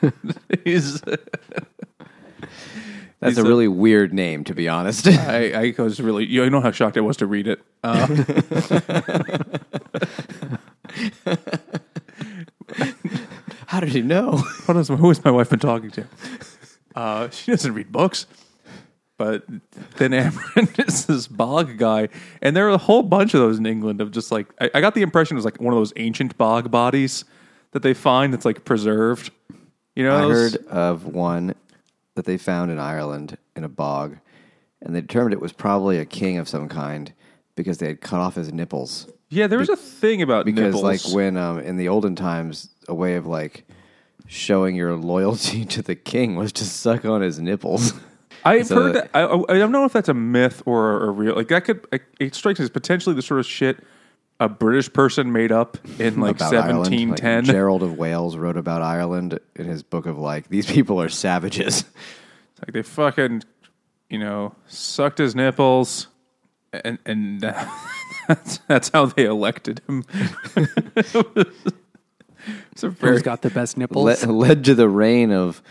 [0.64, 1.02] he's
[3.20, 5.08] That's He's a really weird name, to be honest.
[5.08, 7.62] I, I was really you know how shocked I was to read it.
[7.84, 8.08] Uh,
[13.68, 14.38] How did you know?
[14.66, 16.06] what is, who has my wife been talking to?
[16.96, 18.26] Uh, she doesn't read books.
[19.18, 19.46] But
[19.96, 22.08] Thin Amren is this bog guy,
[22.42, 24.00] and there are a whole bunch of those in England.
[24.00, 26.38] Of just like I, I got the impression it was like one of those ancient
[26.38, 27.26] bog bodies
[27.72, 29.32] that they find that's like preserved.
[29.94, 31.54] You know, I those- heard of one
[32.20, 34.18] that they found in Ireland in a bog,
[34.82, 37.14] and they determined it was probably a king of some kind
[37.56, 39.08] because they had cut off his nipples.
[39.30, 40.84] Yeah, there was a thing about Because, nipples.
[40.84, 43.64] like, when um, in the olden times, a way of like
[44.28, 47.94] showing your loyalty to the king was to suck on his nipples.
[48.44, 49.10] I've So- heard that.
[49.14, 51.36] I, I don't know if that's a myth or a real.
[51.36, 51.88] Like that could.
[51.94, 53.82] It, it strikes me as potentially the sort of shit
[54.40, 57.22] a British person made up in like about Ireland.
[57.22, 57.44] Like.
[57.44, 61.80] Gerald of Wales wrote about Ireland in his book of like these people are savages.
[61.80, 63.44] It's like they fucking,
[64.10, 66.08] you know, sucked his nipples,
[66.72, 67.42] and and
[68.28, 70.06] that's that's how they elected him.
[70.56, 71.54] it's
[72.84, 74.26] a very Who's got the best nipples?
[74.26, 75.62] Le- led to the reign of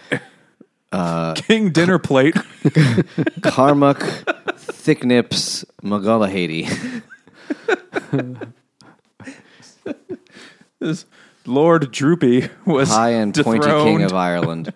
[0.93, 2.37] uh, king dinner plate.
[3.43, 4.01] Carmuck
[4.87, 5.25] Magala
[6.29, 7.03] McGullahady.
[10.81, 11.07] This
[11.45, 14.73] Lord Droopy was High and pointy king of Ireland.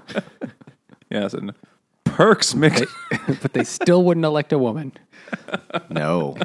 [1.10, 1.52] yes, and
[2.04, 2.88] Perks Mc.
[3.40, 4.92] but they still wouldn't elect a woman.
[5.88, 6.36] No.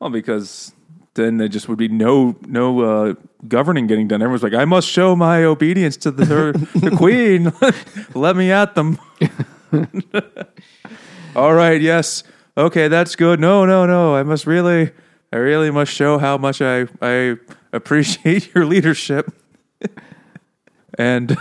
[0.00, 0.72] Well, because
[1.14, 3.14] then there just would be no no uh,
[3.46, 4.22] governing getting done.
[4.22, 7.52] Everyone's like, I must show my obedience to the the queen.
[8.14, 8.98] Let me at them.
[11.36, 12.24] All right, yes,
[12.56, 13.40] okay, that's good.
[13.40, 14.14] No, no, no.
[14.14, 14.90] I must really,
[15.32, 17.36] I really must show how much I I
[17.72, 19.32] appreciate your leadership.
[20.98, 21.36] and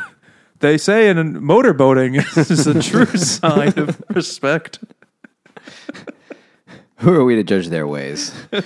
[0.60, 2.16] they say in motorboating
[2.52, 4.80] is a true sign of respect.
[6.98, 8.34] Who are we to judge their ways?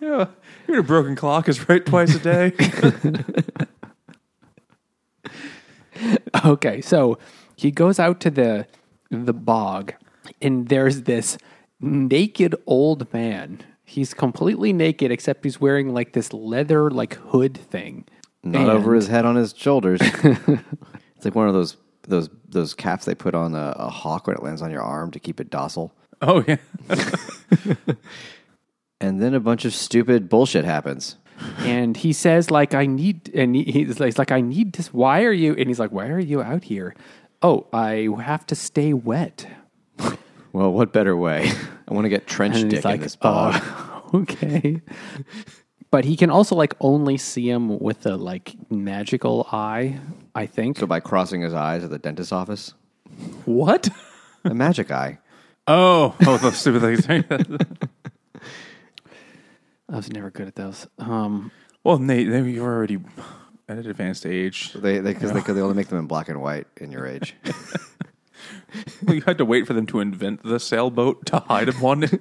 [0.00, 0.26] Yeah,
[0.68, 2.52] your broken clock is right twice a day.
[6.44, 7.18] Okay, so
[7.56, 8.66] he goes out to the
[9.10, 9.94] the bog,
[10.40, 11.36] and there's this
[11.80, 13.64] naked old man.
[13.88, 18.04] He's completely naked, except he's wearing like this leather like hood thing.
[18.44, 20.00] Not And- over his head, on his shoulders.
[20.02, 24.36] it's like one of those those those caps they put on a, a hawk when
[24.36, 25.92] it lands on your arm to keep it docile.
[26.22, 26.56] oh yeah.
[29.00, 31.16] And then a bunch of stupid bullshit happens.
[31.60, 34.92] and he says like I need and he's like, he's like I need this.
[34.92, 35.54] Why are you?
[35.54, 36.96] And he's like, why are you out here?
[37.40, 39.46] Oh, I have to stay wet.
[40.52, 41.50] Well, what better way?
[41.88, 43.60] I want to get trench And dick he's like, in this bog.
[43.62, 44.80] oh, okay.
[45.90, 49.98] but he can also like only see him with a like magical eye.
[50.34, 50.78] I think.
[50.78, 52.74] So by crossing his eyes at the dentist's office,
[53.44, 53.88] What?
[54.44, 55.18] a magic eye.
[55.70, 57.26] Oh, oh, the stupid things.
[59.90, 60.86] I was never good at those.
[60.98, 61.50] Um,
[61.84, 62.98] well, Nate, they- you're already
[63.68, 64.72] at an advanced age.
[64.72, 67.34] They because they, 'cause they only make them in black and white in your age.
[69.06, 72.04] Well, you had to wait for them to invent the sailboat to hide him one.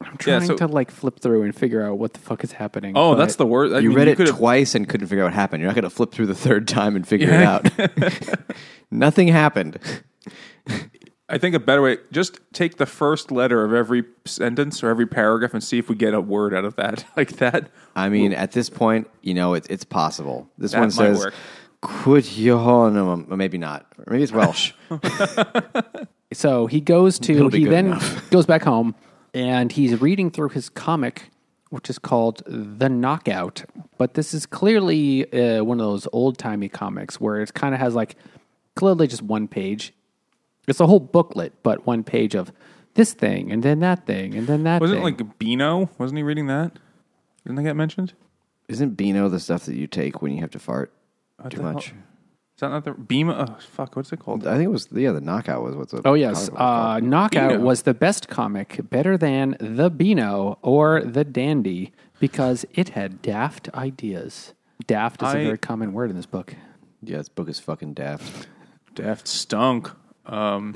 [0.00, 2.94] I'm trying so- to like flip through and figure out what the fuck is happening.
[2.96, 3.74] Oh, but- that's the worst.
[3.74, 5.60] I you mean, read it could've- twice and couldn't figure out what happened.
[5.60, 7.60] You're not going to flip through the third time and figure Yeah.
[7.64, 8.38] it out.
[8.90, 9.78] Nothing happened.
[11.28, 15.06] I think a better way, just take the first letter of every sentence or every
[15.06, 17.06] paragraph and see if we get a word out of that.
[17.16, 17.70] Like that.
[17.96, 20.50] I mean, at this point, you know, it, it's possible.
[20.58, 21.34] This That one might says, work.
[21.82, 23.86] "Quit your no, maybe not.
[23.98, 24.72] Or maybe it's Welsh.
[26.32, 28.30] So he goes to It'll be he good then enough.
[28.30, 28.94] goes back home
[29.34, 31.30] and he's reading through his comic,
[31.70, 33.64] which is called The Knockout.
[33.98, 37.80] But this is clearly uh, one of those old timey comics where it kind of
[37.80, 38.16] has like
[38.76, 39.92] clearly just one page.
[40.68, 42.52] It's a whole booklet, but one page of
[42.94, 44.80] this thing and then that thing and then that.
[44.80, 45.14] Wasn't thing.
[45.14, 45.90] it like Beano?
[45.98, 46.72] Wasn't he reading that?
[47.44, 48.12] Didn't that get mentioned?
[48.68, 50.92] Isn't Beano the stuff that you take when you have to fart
[51.50, 51.72] too the hell?
[51.74, 51.88] much?
[51.88, 53.48] Is that not the Beamo?
[53.48, 54.46] Oh, fuck, what's it called?
[54.46, 55.12] I think it was yeah.
[55.12, 57.00] The knockout was what's the Oh yes, uh.
[57.02, 57.64] Knockout Beano.
[57.64, 63.68] was the best comic, better than the Beano or the Dandy, because it had daft
[63.74, 64.52] ideas.
[64.86, 66.54] Daft is a I- very common word in this book.
[67.02, 67.18] yeah.
[67.18, 68.46] This book is fucking daft.
[68.94, 69.90] Daft Stunk.
[70.26, 70.74] Um,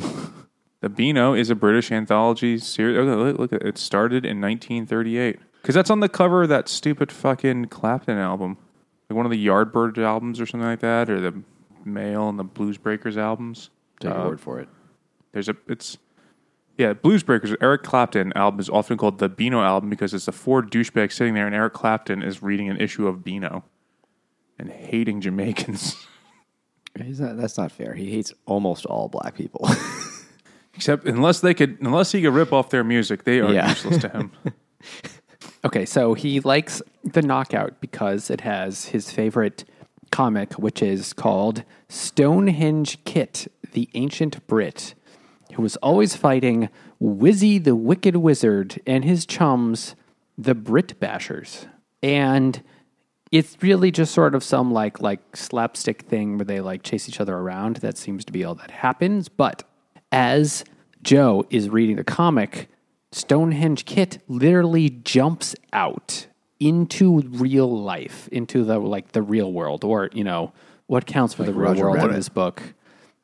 [0.81, 2.97] the Beano is a British anthology series.
[2.99, 5.39] Oh, look, look, it It started in 1938.
[5.61, 8.57] Because that's on the cover of that stupid fucking Clapton album.
[9.09, 11.43] Like one of the Yardbird albums or something like that, or the
[11.87, 13.71] Mayall and the Blues Breakers albums.
[14.01, 14.69] Take your Uh, word for it.
[15.33, 15.97] There's a, it's,
[16.77, 20.33] yeah, Blues Breakers, Eric Clapton album is often called the Beano album because it's the
[20.33, 23.65] four douchebags sitting there and Eric Clapton is reading an issue of Beano
[24.59, 26.07] and hating Jamaicans.
[27.03, 27.95] He's not, that's not fair.
[27.95, 29.69] He hates almost all black people.
[30.75, 33.69] Except unless they could, unless he could rip off their music, they are Yeah.
[33.69, 34.33] useless to him.
[35.67, 39.65] Okay, so he likes the Knockout because it has his favorite
[40.13, 44.95] comic, which is called Stonehenge Kit, the Ancient Brit,
[45.55, 46.69] who was always fighting
[47.03, 49.97] Wizzy the Wicked Wizard and his chums,
[50.39, 51.67] the Brit Bashers.
[52.01, 52.63] And
[53.33, 57.21] it's really just sort of some like like slapstick thing where they like chase each
[57.21, 57.79] other around.
[57.79, 59.29] That seems to be all that happens.
[59.29, 59.65] But
[60.13, 60.63] as
[61.03, 62.69] Joe is reading the comic,
[63.13, 66.27] Stonehenge Kit literally jumps out
[66.59, 70.53] into real life, into the like the real world, or you know
[70.87, 72.63] what counts for the real Roger world in this book.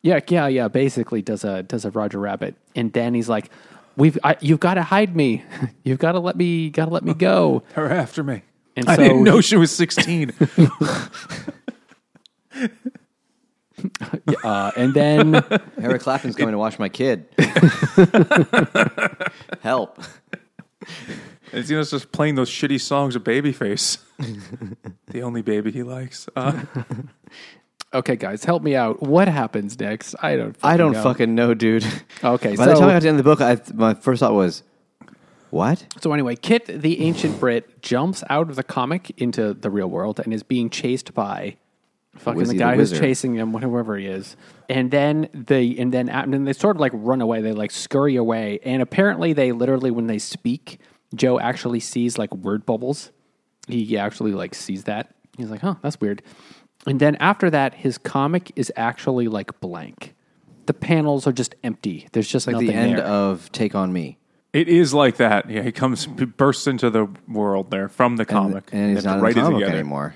[0.03, 0.69] Yeah, yeah, yeah.
[0.69, 3.51] Basically, does a does a Roger Rabbit, and Danny's like,
[3.97, 5.45] "We've I, you've got to hide me.
[5.85, 8.43] You've got to let me got to let me go." Her after me.
[8.75, 10.33] And I so didn't know she was 16.
[14.45, 15.35] Uh, and then
[15.81, 17.27] Eric Clapton's coming to watch my kid.
[19.61, 19.99] Help.
[21.53, 23.99] It's you know, just playing those shitty songs of Babyface.
[25.09, 26.29] the only baby he likes.
[26.35, 26.63] Uh,
[27.95, 29.03] okay, guys, help me out.
[29.03, 30.15] What happens next?
[30.23, 30.57] I don't.
[30.63, 31.03] I don't know.
[31.03, 31.85] fucking know, dude.
[32.25, 34.21] Okay, By the time I got to the end of the book, I, my first
[34.21, 34.63] thought was,
[35.51, 35.85] what?
[36.01, 40.19] So anyway, Kit, the ancient Brit, jumps out of the comic into the real world
[40.21, 41.57] and is being chased by
[42.17, 43.01] fucking Wizzy the the guy who's Wizard.
[43.05, 44.37] chasing him, whoever he is.
[44.69, 47.41] And then they and then and then they sort of like run away.
[47.41, 50.79] They like scurry away, and apparently they literally when they speak,
[51.15, 53.11] Joe actually sees like word bubbles.
[53.69, 55.15] He actually like sees that.
[55.37, 56.23] He's like, "Huh, that's weird."
[56.87, 60.15] And then after that, his comic is actually like blank.
[60.67, 62.09] The panels are just empty.
[62.13, 63.05] There's just Like the end there.
[63.05, 64.19] of Take On Me.
[64.53, 65.49] it is like that.
[65.51, 68.69] Yeah, he comes, bursts into the world there from the comic.
[68.73, 69.75] and he's They not to in the write it comic together.
[69.79, 70.15] anymore.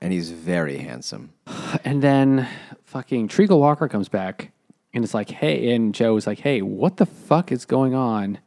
[0.00, 1.32] And he's very handsome.
[1.84, 2.48] And then
[2.84, 4.52] fucking Treacle Walker comes back
[4.94, 8.38] and it's like, hey, and Joe's like, hey, what the fuck is going on?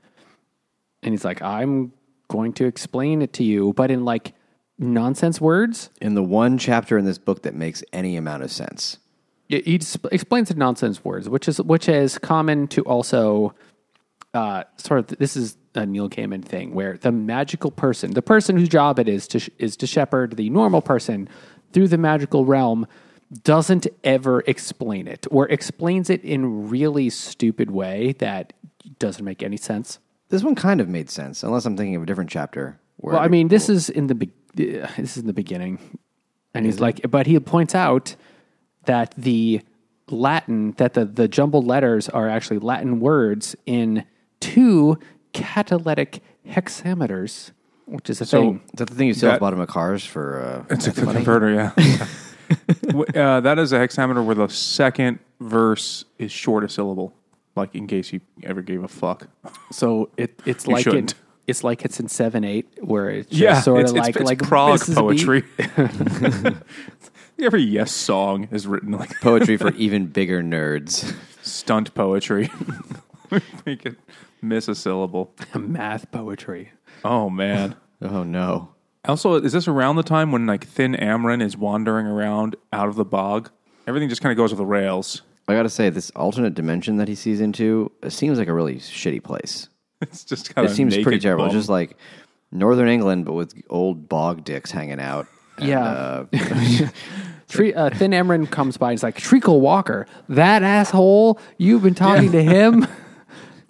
[1.04, 1.94] And he's like, I'm
[2.30, 4.34] going to explain it to you, but in like
[4.80, 5.90] nonsense words.
[6.02, 8.98] In the one chapter in this book that makes any amount of sense.
[9.48, 9.80] He he
[10.12, 13.54] explains in nonsense words, which is which is common to also
[14.34, 18.57] uh, sort of this is a Neil Gaiman thing where the magical person, the person
[18.57, 21.29] whose job it is to sh- is to shepherd the normal person
[21.71, 22.86] through the magical realm,
[23.43, 28.53] doesn't ever explain it or explains it in really stupid way that
[28.99, 29.99] doesn't make any sense.
[30.29, 32.79] This one kind of made sense, unless I'm thinking of a different chapter.
[32.97, 34.31] Where Well, I mean, this is in the be-
[34.81, 35.79] uh, this is in the beginning,
[36.53, 38.15] and he's like, but he points out
[38.86, 39.62] that the
[40.10, 44.03] Latin that the the jumbled letters are actually Latin words in
[44.41, 44.99] two
[45.34, 47.52] catalytic hexameters,
[47.86, 48.62] which is a thing.
[48.74, 50.41] is that the thing you see at the bottom of cars for?
[50.70, 52.08] Uh, It's a converter, yeah.
[53.15, 57.13] Uh, that is a hexameter where the second verse is short a syllable.
[57.56, 59.28] Like in case you ever gave a fuck.
[59.72, 61.13] So it it's like it,
[61.48, 64.15] it's like it's in seven eight where it's just Yeah, sort it's, of it's, like
[64.17, 65.44] it's like prog poetry.
[67.39, 71.15] Every yes song is written like poetry for even bigger nerds.
[71.41, 72.50] stunt poetry.
[73.65, 73.98] Make it
[74.41, 75.34] miss a syllable.
[75.56, 76.71] math poetry.
[77.04, 77.75] Oh man.
[78.04, 78.69] Oh no!
[79.06, 82.95] Also, is this around the time when like Thin Amren is wandering around out of
[82.95, 83.51] the bog?
[83.86, 85.21] Everything just kind of goes off the rails.
[85.47, 88.54] I got to say, this alternate dimension that he sees into it seems like a
[88.56, 89.69] really shitty place.
[90.01, 91.45] It's just kind It of seems pretty terrible.
[91.45, 91.54] bum.
[91.54, 91.95] Just like
[92.51, 95.27] northern England, but with old bog dicks hanging out.
[95.60, 95.84] And, Yeah.
[95.84, 96.25] uh,
[97.49, 101.93] Tre- uh, Thin Amren comes by and he's like, Treacle Walker, that asshole, you've been
[101.93, 102.88] talking to him?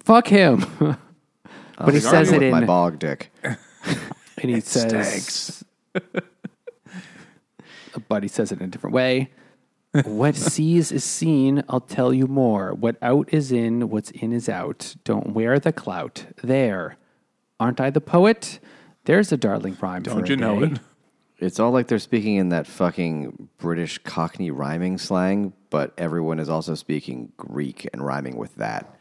[0.04, 0.64] Fuck him.
[1.78, 3.30] but he says it in, my bog dick.
[3.42, 3.56] and
[4.50, 5.64] he says, stinks.
[8.08, 9.30] but he says it in a different way.
[10.04, 12.74] what sees is seen, I'll tell you more.
[12.74, 14.96] What out is in, what's in is out.
[15.04, 16.26] Don't wear the clout.
[16.42, 16.96] There.
[17.60, 18.58] Aren't I the poet?
[19.04, 20.72] There's a darling rhyme Don't a you know day.
[20.72, 20.80] it?
[21.38, 26.48] It's all like they're speaking in that fucking British Cockney rhyming slang, but everyone is
[26.48, 28.96] also speaking Greek and rhyming with that.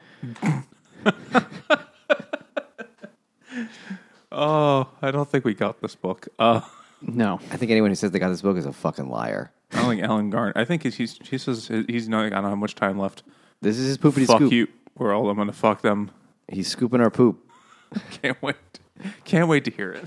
[4.31, 6.27] Oh, I don't think we got this book.
[6.39, 6.61] Uh,
[7.01, 7.39] No.
[7.51, 9.51] I think anyone who says they got this book is a fucking liar.
[9.73, 10.53] I don't think Alan Garn.
[10.55, 12.25] I think he's, he's he says he's not.
[12.25, 13.23] I don't know how much time left.
[13.61, 14.51] This is his poopity fuck scoop.
[14.51, 14.67] you.
[14.97, 15.29] We're all.
[15.29, 16.11] I'm gonna fuck them.
[16.47, 17.39] He's scooping our poop.
[18.21, 18.55] Can't wait.
[19.25, 20.05] Can't wait to hear it.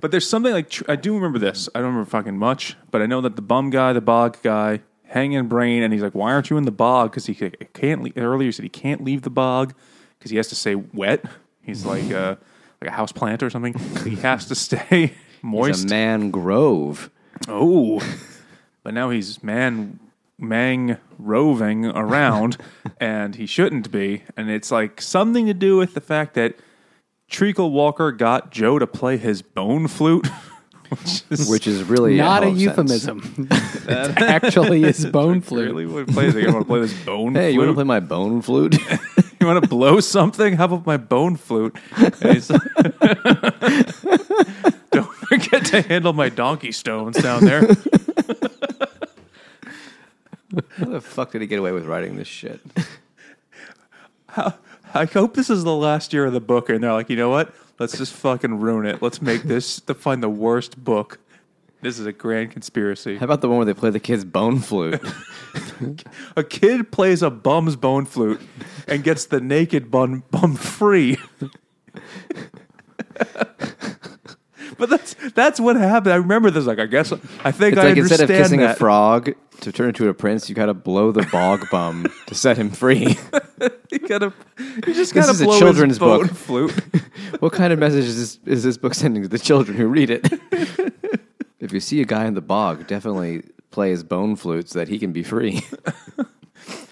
[0.00, 1.68] But there's something like tr- I do remember this.
[1.74, 4.80] I don't remember fucking much, but I know that the bum guy, the bog guy,
[5.04, 8.02] hanging brain, and he's like, "Why aren't you in the bog?" Because he ca- can't.
[8.02, 9.74] Le- earlier he said he can't leave the bog
[10.20, 11.24] because he has to stay wet.
[11.62, 12.36] He's like uh,
[12.80, 13.74] like a house plant or something.
[14.04, 15.80] He has to stay moist.
[15.82, 17.10] He's a man grove.
[17.48, 18.00] Oh,
[18.82, 19.98] but now he's man
[20.38, 22.56] mang roving around,
[23.00, 24.24] and he shouldn't be.
[24.36, 26.56] And it's like something to do with the fact that
[27.28, 30.28] Treacle Walker got Joe to play his bone flute,
[30.98, 32.62] which is Which is really Not a sentence.
[32.62, 33.48] euphemism.
[33.90, 35.66] It actually is bone flute.
[35.66, 36.34] really what he plays.
[36.34, 38.76] Like, I want to play this bone Hey, you want to play my bone flute?
[39.40, 40.54] you want to blow something?
[40.56, 41.74] How about my bone flute?
[44.90, 47.60] Don't forget to handle my donkey stones down there.
[50.76, 52.60] How the fuck did he get away with writing this shit?
[54.36, 57.30] I hope this is the last year of the book, and they're like, you know
[57.30, 57.54] what?
[57.80, 59.00] Let's just fucking ruin it.
[59.00, 61.18] Let's make this to find the worst book.
[61.80, 63.16] This is a grand conspiracy.
[63.16, 65.00] How about the one where they play the kid's bone flute?
[66.36, 68.42] A kid plays a bum's bone flute
[68.86, 71.16] and gets the naked bum bum free.
[74.80, 76.14] but that's that's what happened.
[76.14, 76.66] I remember this.
[76.66, 78.76] Like, I guess I think It's I like instead of kissing that.
[78.76, 82.56] a frog to turn into a prince, you gotta blow the bog bum to set
[82.56, 83.18] him free.
[83.92, 86.30] you gotta, you just gotta is a blow children's book.
[86.30, 86.72] flute.
[87.40, 90.10] what kind of message is this, is this book sending to the children who read
[90.10, 90.32] it?
[91.60, 94.88] if you see a guy in the bog, definitely play his bone flute so that
[94.88, 95.62] he can be free.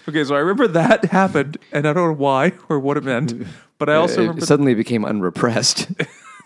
[0.07, 3.45] Okay, so I remember that happened, and I don't know why or what it meant,
[3.77, 5.87] but I also it remember suddenly became unrepressed.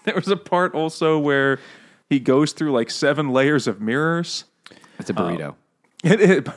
[0.06, 1.60] there was a part also where
[2.10, 4.46] he goes through like seven layers of mirrors.
[5.00, 5.50] It's a burrito.
[5.50, 5.56] Um,
[6.04, 6.48] it, it,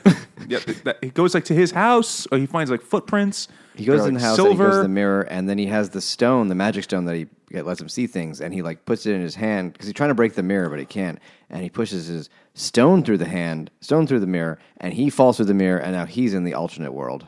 [0.49, 2.27] yeah, that, he goes like to his house.
[2.33, 3.49] Or he finds like footprints.
[3.77, 5.67] He goes in the like, house and he goes to the mirror, and then he
[5.67, 8.63] has the stone, the magic stone that he that lets him see things, and he
[8.63, 10.85] like puts it in his hand because he's trying to break the mirror, but he
[10.85, 11.21] can't.
[11.49, 15.37] And he pushes his stone through the hand, stone through the mirror, and he falls
[15.37, 17.27] through the mirror, and now he's in the alternate world.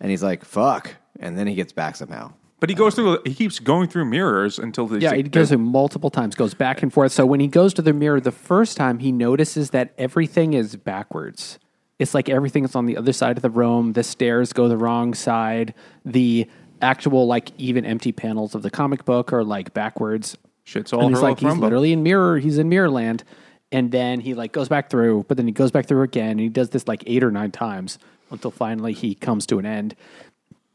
[0.00, 2.32] And he's like, "Fuck!" And then he gets back somehow.
[2.60, 3.20] But he goes through.
[3.24, 6.82] He keeps going through mirrors until the Yeah, he goes through multiple times, goes back
[6.82, 7.10] and forth.
[7.12, 10.76] So when he goes to the mirror the first time, he notices that everything is
[10.76, 11.58] backwards.
[11.98, 13.94] It's like everything is on the other side of the room.
[13.94, 15.74] The stairs go the wrong side.
[16.04, 16.48] The
[16.80, 20.36] actual, like, even empty panels of the comic book are like backwards.
[20.64, 22.38] Shit's all and he's like, he's literally in mirror.
[22.38, 23.24] He's in mirror land.
[23.72, 26.32] And then he like goes back through, but then he goes back through again.
[26.32, 27.98] And he does this like eight or nine times
[28.30, 29.94] until finally he comes to an end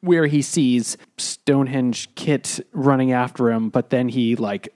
[0.06, 4.70] where he sees Stonehenge Kit running after him, but then he like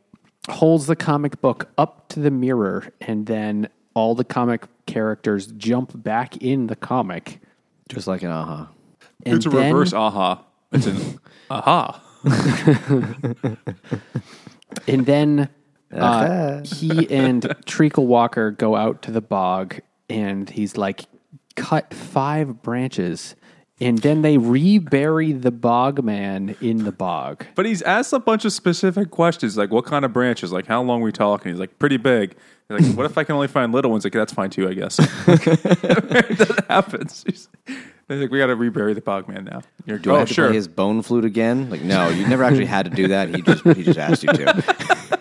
[0.49, 5.91] holds the comic book up to the mirror, and then all the comic characters jump
[6.03, 7.39] back in the comic.
[7.89, 8.69] Just like an aha.
[9.25, 10.43] And It's a then- reverse aha.
[10.71, 11.19] It's an
[11.49, 12.01] aha.
[14.87, 15.49] And then
[15.91, 21.05] uh, he and Treacle Walker go out to the bog, and he's like,
[21.55, 23.35] cut five branches.
[23.81, 27.45] And then they rebury the bog man in the bog.
[27.55, 30.81] But he's asked a bunch of specific questions, like what kind of branches, like how
[30.81, 31.51] long are we talking.
[31.51, 32.35] He's like pretty big.
[32.67, 34.03] He's like, what if I can only find little ones?
[34.03, 34.97] Like that's fine too, I guess.
[35.25, 37.23] that happens.
[37.25, 37.47] He's,
[38.07, 39.61] they're like, we got to rebury the bog man now.
[39.85, 40.15] You're doing.
[40.15, 40.47] I oh have to sure.
[40.47, 41.69] play his bone flute again?
[41.69, 43.33] Like, no, you never actually had to do that.
[43.33, 45.19] He just he just asked you to.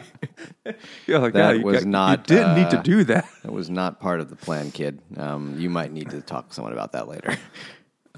[1.07, 3.29] yeah, like that yeah, was got- not, You didn't need to uh, do that.
[3.43, 5.01] That was not part of the plan, kid.
[5.17, 7.37] Um, you might need to talk to someone about that later.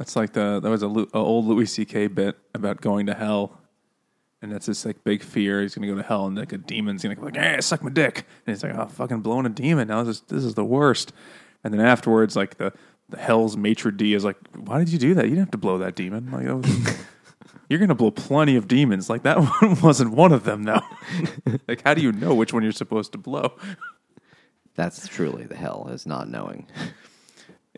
[0.01, 2.07] That's like the that was a, a old Louis C.K.
[2.07, 3.61] bit about going to hell,
[4.41, 5.61] and that's this like big fear.
[5.61, 7.91] He's gonna go to hell, and like a demon's gonna go like, "Hey, suck my
[7.91, 10.03] dick," and he's like, "Oh, fucking blowing a demon now.
[10.03, 11.13] This this is the worst."
[11.63, 12.73] And then afterwards, like the
[13.11, 15.25] the hell's maitre d is like, "Why did you do that?
[15.25, 16.31] You didn't have to blow that demon.
[16.31, 16.99] Like, that was,
[17.69, 19.11] you're gonna blow plenty of demons.
[19.11, 20.81] Like that one wasn't one of them, though.
[21.69, 23.53] like, how do you know which one you're supposed to blow?"
[24.77, 26.69] That's truly the hell is not knowing.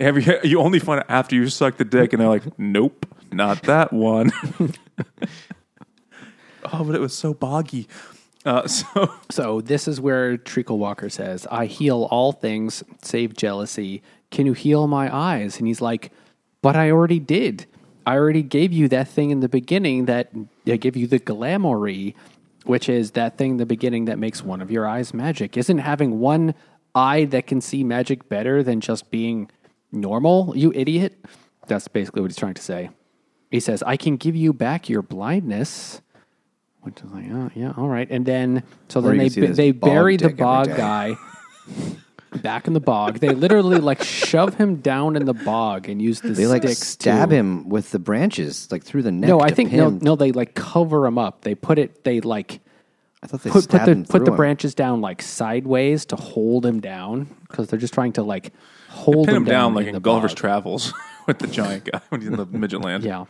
[0.02, 3.06] Have you, you only find it after you suck the dick, and they're like, "Nope,
[3.32, 4.32] not that one."
[6.72, 7.88] oh, but it was so boggy.
[8.44, 14.02] Uh, so So this is where Treacle Walker says, I heal all things save jealousy.
[14.30, 15.58] Can you heal my eyes?
[15.58, 16.12] And he's like,
[16.60, 17.66] But I already did.
[18.04, 20.32] I already gave you that thing in the beginning that
[20.66, 22.14] I give you the glamoury,
[22.64, 25.56] which is that thing in the beginning that makes one of your eyes magic.
[25.56, 26.54] Isn't having one
[26.96, 29.50] eye that can see magic better than just being
[29.92, 31.16] normal, you idiot?
[31.68, 32.90] That's basically what he's trying to say.
[33.50, 36.00] He says, I can give you back your blindness.
[36.80, 38.10] Which is like, oh, yeah, all right.
[38.10, 40.28] And then, so Or then you they can see bu- this they bog bury the
[40.28, 40.76] dick every bog day.
[40.76, 41.16] guy
[42.42, 43.18] back in the bog.
[43.18, 46.86] They literally like shove him down in the bog and use the They like sticks
[46.88, 49.28] stab to, him with the branches, like through the neck.
[49.28, 49.98] No, I to think pin no, him.
[50.02, 50.16] no.
[50.16, 51.42] They like cover him up.
[51.42, 52.02] They put it.
[52.04, 52.60] They like
[53.22, 54.36] I thought they put put stabbed the him put the him.
[54.36, 58.52] branches down like sideways to hold him down because they're just trying to like
[59.02, 60.38] hold pin him down, down like in in Gulliver's bog.
[60.38, 60.94] Travels
[61.26, 63.04] with the giant guy when he's in the midget land.
[63.04, 63.24] Yeah.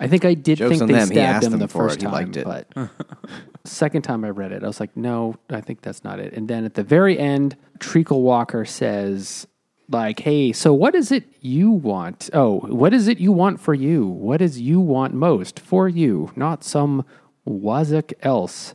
[0.00, 1.08] I think I did Joke's think on they them.
[1.08, 2.00] He stabbed asked him them the for first it.
[2.00, 2.44] He time, liked it.
[2.44, 2.66] but
[3.64, 6.32] second time I read it, I was like, no, I think that's not it.
[6.32, 9.46] And then at the very end, Treacle Walker says,
[9.88, 12.28] like, hey, so what is it you want?
[12.32, 14.06] Oh, what is it you want for you?
[14.06, 17.04] What is you want most for you, not some
[17.46, 18.74] Wozniak else?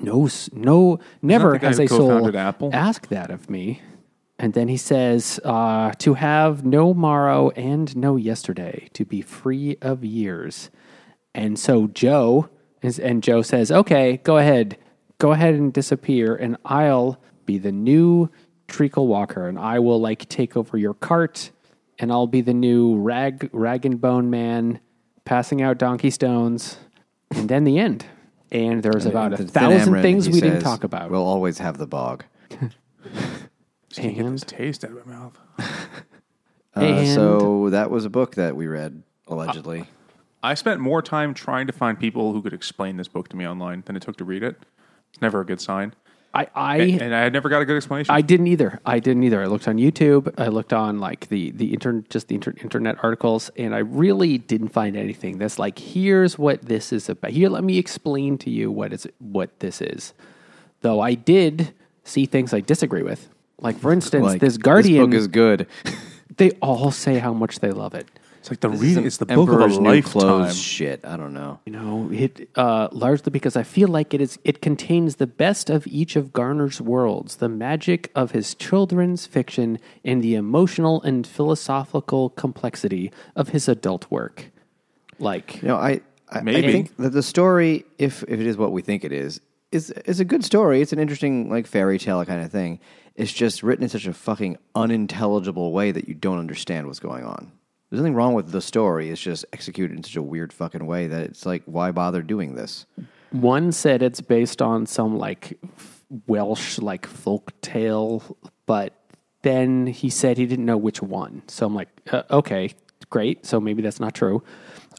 [0.00, 2.70] No, no, never the has a soul co-founded Apple?
[2.72, 3.82] ask that of me.
[4.44, 9.78] And then he says, uh, to have no morrow and no yesterday, to be free
[9.80, 10.68] of years.
[11.34, 12.50] And so Joe
[12.82, 14.76] is, and Joe says, okay, go ahead,
[15.16, 18.28] go ahead and disappear, and I'll be the new
[18.68, 21.50] treacle walker, and I will like take over your cart,
[21.98, 24.78] and I'll be the new rag rag and bone man,
[25.24, 26.76] passing out donkey stones,
[27.30, 28.04] and then the end.
[28.52, 31.10] And there's about a thousand things we didn't talk about.
[31.10, 32.26] We'll always have the bog.
[33.94, 35.38] Just can't get this taste out of my mouth.
[36.76, 39.84] Uh, so that was a book that we read allegedly.
[40.42, 43.46] I spent more time trying to find people who could explain this book to me
[43.46, 44.60] online than it took to read it.
[45.12, 45.94] It's never a good sign.
[46.34, 48.12] I, I And, and I had never got a good explanation.
[48.12, 48.80] I didn't either.
[48.84, 49.40] I didn't either.
[49.40, 50.34] I looked on YouTube.
[50.36, 54.38] I looked on like the the internet, just the inter- internet articles, and I really
[54.38, 57.30] didn't find anything that's like, here's what this is about.
[57.30, 60.12] Here, let me explain to you what is what this is.
[60.80, 61.72] Though I did
[62.02, 63.28] see things I disagree with.
[63.64, 65.06] Like for instance, Like, this Guardian.
[65.10, 65.66] book is good.
[66.36, 68.06] they all say how much they love it.
[68.40, 68.90] it's like the This reading.
[68.92, 70.20] isn't It's the book of a Emperor's New lifetime.
[70.20, 71.00] Clothes shit.
[71.04, 71.58] I don't know.
[71.66, 74.38] You know, it uh, largely because I feel like it is.
[74.44, 79.78] It contains the best of each of Garner's worlds: the magic of his children's fiction
[80.04, 84.50] and the emotional and philosophical complexity of his adult work.
[85.18, 86.00] Like, You know, I
[86.30, 86.72] I, I Maybe.
[86.72, 89.40] think that the story, if if it is what we think it is,
[89.74, 90.80] is is a good story.
[90.80, 92.80] It's an interesting like fairy tale kind of thing.
[93.14, 97.24] It's just written in such a fucking unintelligible way that you don't understand what's going
[97.24, 97.52] on.
[97.90, 99.10] There's nothing wrong with the story.
[99.10, 102.54] It's just executed in such a weird fucking way that it's like, why bother doing
[102.54, 102.86] this?
[103.34, 105.58] one said it's based on some like
[106.26, 108.22] Welsh like folk tale,
[108.66, 108.92] but
[109.42, 111.42] then he said he didn't know which one.
[111.48, 112.70] So I'm like, uh, okay,
[113.10, 113.44] great.
[113.44, 114.42] So maybe that's not true.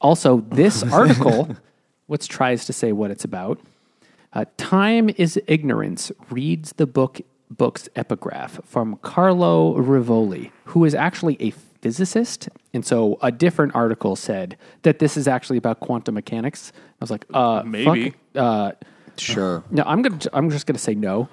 [0.01, 1.55] Also, this article,
[2.07, 3.59] which tries to say what it's about,
[4.35, 11.37] uh, "Time is ignorance." Reads the book book's epigraph from Carlo Rovelli, who is actually
[11.39, 12.49] a physicist.
[12.73, 16.71] And so a different article said that this is actually about quantum mechanics.
[16.75, 18.09] I was like, uh, Maybe.
[18.09, 18.71] fuck, uh,
[19.17, 19.63] Sure.
[19.71, 20.19] no, I'm gonna.
[20.33, 21.29] I'm just gonna say no,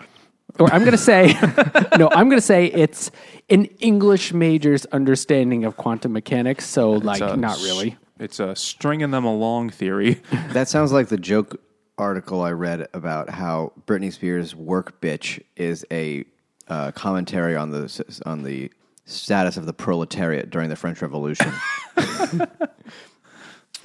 [0.61, 1.32] or I'm gonna say
[1.98, 2.09] no.
[2.12, 3.11] I'm gonna say it's
[3.50, 6.64] an English major's understanding of quantum mechanics.
[6.66, 7.96] So, like, a not really.
[8.20, 10.20] It's a stringing them along theory.
[10.50, 11.61] That sounds like the joke
[12.03, 16.24] article I read about how Britney Spears' "Work Bitch" is a
[16.68, 18.70] uh, commentary on the on the
[19.07, 21.53] status of the proletariat during the French Revolution.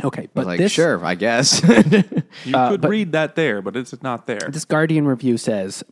[0.03, 1.61] Okay, But but like, this sure, I guess.
[2.45, 4.47] You could read that there, but it's not there.
[4.49, 5.83] This Guardian review says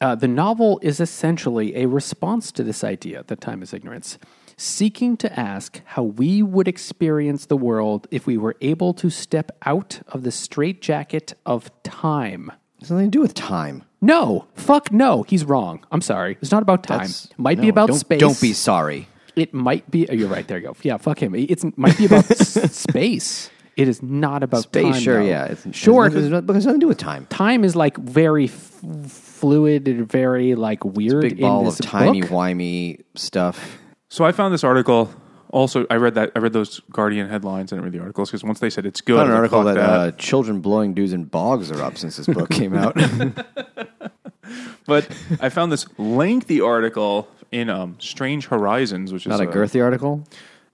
[0.00, 4.18] uh, the novel is essentially a response to this idea that time is ignorance,
[4.56, 9.50] seeking to ask how we would experience the world if we were able to step
[9.66, 12.50] out of the straitjacket of time.
[12.82, 13.82] Something to do with time.
[14.00, 15.84] No, fuck no, he's wrong.
[15.90, 16.36] I'm sorry.
[16.42, 16.98] It's not about time.
[16.98, 18.20] That's- It might be no, about don't, space.
[18.20, 19.08] Don't be sorry.
[19.36, 20.08] It might be.
[20.08, 20.46] Oh, you're right.
[20.46, 20.76] There you go.
[20.82, 21.34] Yeah, fuck him.
[21.34, 23.50] It's, it might be about s- space.
[23.76, 25.02] It is not about Space, time.
[25.02, 25.28] sure, though.
[25.28, 25.46] yeah.
[25.46, 26.06] It's, sure.
[26.06, 27.26] It's, not- but it's nothing to do with time.
[27.26, 31.84] time is like very f- fluid and very like weird Big ball in of this
[31.84, 32.30] timey book.
[32.30, 33.78] wimey stuff.
[34.14, 35.12] So I found this article.
[35.50, 37.72] Also, I read that I read those Guardian headlines.
[37.72, 39.38] I didn't read the articles because once they said it's good, I found an I
[39.38, 42.74] article like, that, uh, children blowing dudes in bogs are up since this book came
[42.74, 42.96] out.
[44.86, 45.08] But
[45.40, 50.22] I found this lengthy article in um, Strange Horizons, which is Not a girthy article.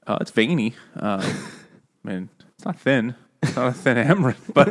[0.07, 0.75] Uh, it's veiny.
[0.99, 3.15] Uh, I mean, it's not thin.
[3.43, 4.69] It's not a thin hammer, but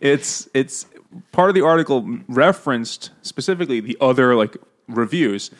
[0.00, 0.86] it's it's
[1.32, 4.56] part of the article referenced specifically the other like
[4.88, 5.50] reviews,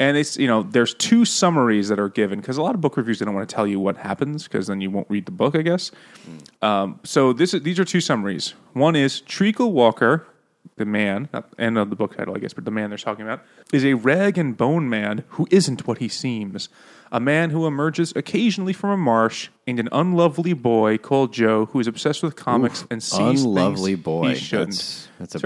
[0.00, 2.96] and it's you know there's two summaries that are given because a lot of book
[2.96, 5.30] reviews they don't want to tell you what happens because then you won't read the
[5.30, 5.92] book, I guess.
[6.62, 8.54] Um, so this is, these are two summaries.
[8.72, 10.26] One is Treacle Walker,
[10.76, 13.24] the man, not end of the book title, I guess, but the man they're talking
[13.24, 13.42] about
[13.72, 16.70] is a rag and bone man who isn't what he seems.
[17.12, 21.80] A man who emerges occasionally from a marsh, and an unlovely boy called Joe who
[21.80, 24.28] is obsessed with comics and sees Unlovely things boy.
[24.30, 24.70] he shouldn't.
[24.70, 25.40] That's, that's a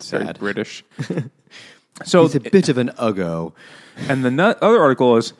[0.00, 0.24] Sorry.
[0.24, 0.32] Very.
[0.34, 0.84] British.
[2.04, 3.52] so He's a bit of an uggo.
[4.08, 5.32] and the no- other article is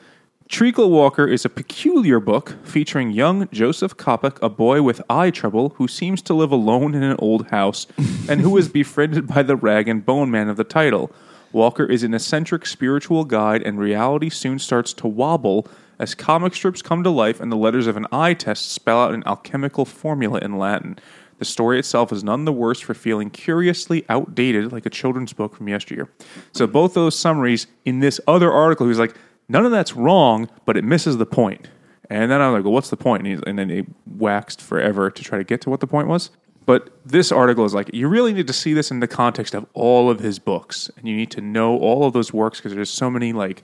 [0.47, 5.69] Treacle Walker is a peculiar book featuring young Joseph Coppock, a boy with eye trouble
[5.77, 7.85] who seems to live alone in an old house
[8.29, 11.11] and who is befriended by the rag and bone man of the title.
[11.51, 15.67] Walker is an eccentric spiritual guide, and reality soon starts to wobble
[15.99, 19.13] as comic strips come to life and the letters of an eye test spell out
[19.13, 20.97] an alchemical formula in Latin.
[21.39, 25.55] The story itself is none the worse for feeling curiously outdated like a children's book
[25.55, 26.09] from yesteryear.
[26.51, 29.15] So, both those summaries in this other article, he was like,
[29.47, 31.69] none of that's wrong, but it misses the point.
[32.09, 33.25] And then I'm like, well, what's the point?
[33.25, 36.29] And, and then he waxed forever to try to get to what the point was.
[36.65, 39.65] But this article is like, you really need to see this in the context of
[39.73, 40.89] all of his books.
[40.97, 43.63] And you need to know all of those works because there's so many like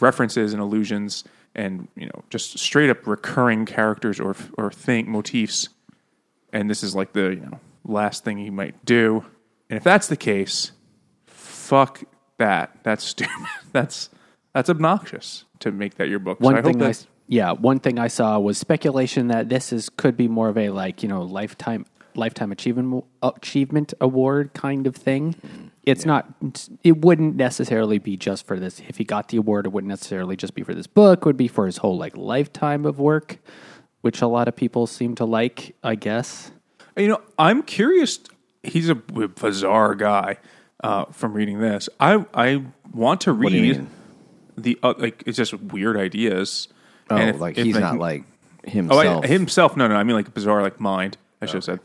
[0.00, 5.70] references and allusions and, you know, just straight up recurring characters or, or think motifs
[6.56, 9.24] and this is like the you know last thing he might do.
[9.68, 10.72] And if that's the case,
[11.26, 12.02] fuck
[12.38, 12.78] that.
[12.82, 13.34] That's stupid.
[13.72, 14.08] That's
[14.54, 16.40] that's obnoxious to make that your book.
[16.40, 16.94] One so thing I,
[17.28, 20.70] yeah, one thing I saw was speculation that this is could be more of a
[20.70, 21.84] like you know lifetime
[22.14, 25.34] lifetime achievement achievement award kind of thing.
[25.34, 26.26] Mm, it's not.
[26.82, 28.80] It wouldn't necessarily be just for this.
[28.88, 31.20] If he got the award, it wouldn't necessarily just be for this book.
[31.20, 33.36] It would be for his whole like lifetime of work,
[34.06, 35.74] which a lot of people seem to like.
[35.82, 36.52] I guess.
[36.96, 38.20] you know I'm curious.
[38.62, 40.38] He's a bizarre guy.
[40.84, 43.86] Uh, from reading this, I I want to read
[44.56, 46.68] the uh, like it's just weird ideas.
[47.10, 48.24] Oh, And if- like if he's they not can- like
[48.66, 49.24] Oh, himself.
[49.24, 49.76] I, himself?
[49.76, 49.94] No, no.
[49.96, 51.16] I mean like bizarre, like mind.
[51.42, 51.80] I should have said.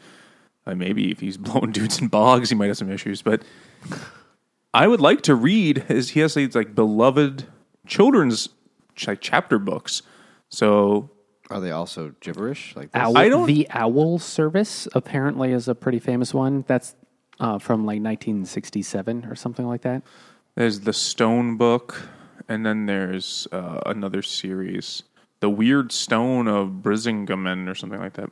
[0.68, 3.22] Uh, maybe if he's blowing dudes in bogs, he might have some issues.
[3.24, 3.42] But
[4.74, 6.12] I would like to read his.
[6.12, 7.46] He has these like beloved
[7.88, 8.50] children's
[8.96, 10.02] ch- chapter books.
[10.50, 11.10] So
[11.52, 12.76] Are they also gibberish?
[12.76, 13.02] Like this?
[13.02, 16.64] Owl, I don't- the Owl Service apparently is a pretty famous one.
[16.68, 16.96] That's
[17.40, 20.04] uh, from like 1967 or something like that.
[20.56, 22.08] there's the Stone book,
[22.48, 25.04] and then there's uh, another series,
[25.40, 28.30] the Weird Stone of Brisingamen, or something like that.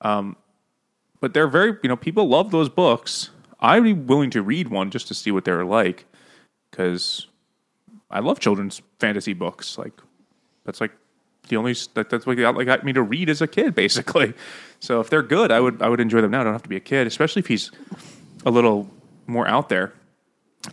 [0.00, 0.36] Um,
[1.20, 3.30] but they're very, you know, people love those books.
[3.60, 6.06] I'd be willing to read one just to see what they're like,
[6.70, 7.26] because
[8.10, 9.76] I love children's fantasy books.
[9.76, 9.92] Like
[10.64, 10.92] that's like
[11.48, 14.34] the only that, that's what got, like got me to read as a kid, basically.
[14.80, 16.40] So if they're good, I would I would enjoy them now.
[16.40, 17.70] I don't have to be a kid, especially if he's
[18.46, 18.88] a little
[19.26, 19.92] more out there.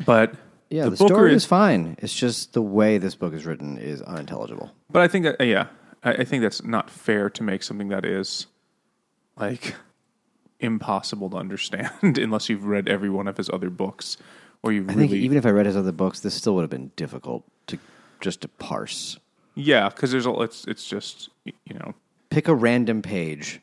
[0.06, 0.36] But
[0.70, 1.96] yeah, the, Booker story is fine.
[2.00, 4.72] It's just the way this book is written is unintelligible.
[4.90, 5.68] But I think that yeah,
[6.04, 8.48] I, I think that's not fair to make something that is
[9.38, 9.76] like
[10.60, 14.18] impossible to understand unless you've read every one of his other books
[14.66, 16.62] or you I really think even if I read his other books, this still would
[16.62, 17.78] have been difficult to
[18.20, 19.20] just to parse.
[19.56, 21.93] Yeah because there's a it's it's just you know
[22.30, 23.62] Pick a random page.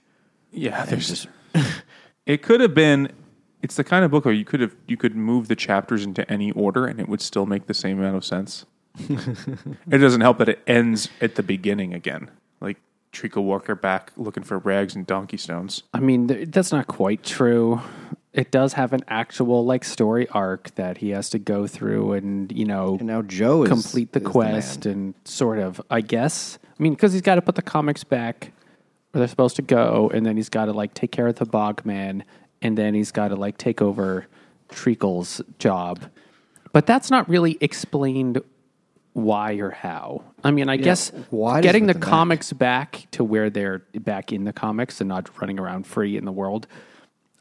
[0.51, 1.29] yeah there's just
[2.27, 3.13] it could have been
[3.63, 6.29] it's the kind of book where you could have you could move the chapters into
[6.31, 8.67] any order and it would still make the same amount of sense.
[8.99, 12.31] it doesn't help that it ends at the beginning again.
[12.61, 12.79] Like
[13.13, 15.83] Treacle Walker back looking for rags and donkey stones.
[15.95, 17.81] I mean, th- that's not quite true.
[18.33, 22.51] It does have an actual like story arc that he has to go through and
[22.51, 24.95] you know And now Joe is complete the quest man.
[24.95, 26.59] and sort of, I guess.
[26.79, 28.53] I mean, because he's got to put the comics back
[29.11, 31.45] where they're supposed to go, and then he's got to like take care of the
[31.47, 32.23] Bogman,
[32.63, 34.27] and then he's got to like take over
[34.71, 36.11] Treacle's job.
[36.73, 38.41] But that's not really explained
[39.13, 40.25] why or how.
[40.43, 44.45] I mean, I guess why getting the the comics back to where they're back in
[44.45, 46.67] the comics and not running around free in the world.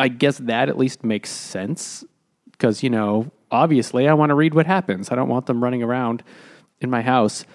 [0.01, 2.03] I guess that at least makes sense
[2.51, 5.11] because you know, obviously, I want to read what happens.
[5.11, 6.23] I don't want them running around
[6.79, 7.45] in my house.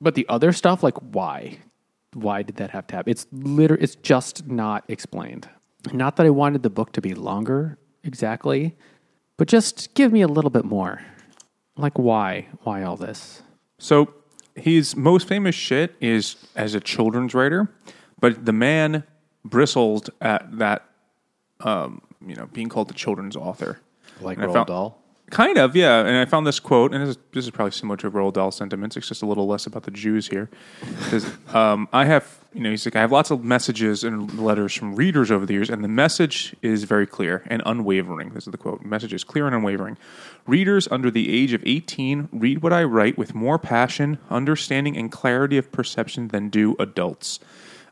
[0.00, 1.58] But the other stuff, like why,
[2.14, 3.10] why did that have to happen?
[3.10, 5.48] It's liter- It's just not explained.
[5.92, 8.76] Not that I wanted the book to be longer exactly,
[9.36, 11.02] but just give me a little bit more.
[11.76, 12.48] Like why?
[12.62, 13.42] Why all this?
[13.78, 14.12] So
[14.54, 17.72] his most famous shit is as a children's writer,
[18.20, 19.04] but the man
[19.44, 20.84] bristled at that,
[21.64, 23.80] um, you know, being called the children's author.
[24.20, 24.98] Like And Roald found- Dahl.
[25.30, 26.00] Kind of, yeah.
[26.00, 28.50] And I found this quote, and this is, this is probably similar to Roald Dahl
[28.50, 28.98] sentiments.
[28.98, 30.50] It's just a little less about the Jews here.
[31.08, 34.74] Says, um, I have, you know, he's like, I have lots of messages and letters
[34.74, 38.34] from readers over the years, and the message is very clear and unwavering.
[38.34, 38.84] This is the quote.
[38.84, 39.96] Message is clear and unwavering.
[40.46, 45.10] Readers under the age of 18 read what I write with more passion, understanding, and
[45.10, 47.40] clarity of perception than do adults.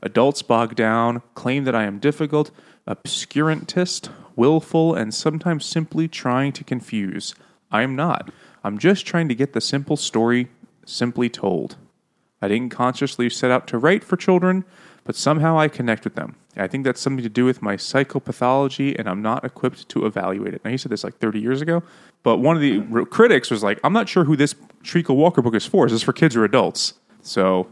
[0.03, 2.51] Adults bog down, claim that I am difficult,
[2.87, 7.35] obscurantist, willful, and sometimes simply trying to confuse.
[7.71, 8.31] I am not.
[8.65, 10.49] I'm just trying to get the simple story
[10.85, 11.77] simply told.
[12.43, 14.65] I didn't consciously set out to write for children,
[15.05, 16.37] but somehow I connect with them.
[16.57, 20.55] I think that's something to do with my psychopathology, and I'm not equipped to evaluate
[20.55, 20.65] it.
[20.65, 21.83] Now, he said this like 30 years ago,
[22.23, 25.55] but one of the critics was like, I'm not sure who this Treacle Walker book
[25.55, 25.87] is for.
[25.87, 26.95] Is this for kids or adults?
[27.23, 27.69] So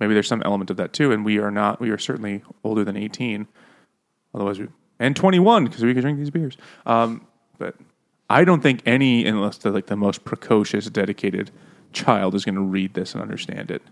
[0.00, 2.84] maybe there's some element of that too, and we are not, we are certainly older
[2.84, 3.46] than 18.
[4.34, 4.68] Otherwise, we,
[4.98, 6.56] and 21 because we could drink these beers.
[6.86, 7.26] Um,
[7.58, 7.76] but
[8.30, 11.50] I don't think any, unless the like the most precocious, dedicated
[11.92, 13.82] child, is going to read this and understand it.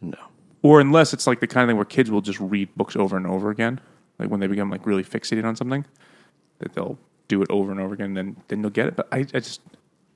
[0.00, 0.18] No.
[0.62, 3.16] Or unless it's like the kind of thing where kids will just read books over
[3.16, 3.80] and over again,
[4.18, 5.84] like when they become like really fixated on something,
[6.58, 8.96] that they'll do it over and over again, then then they'll get it.
[8.96, 9.60] But I, I just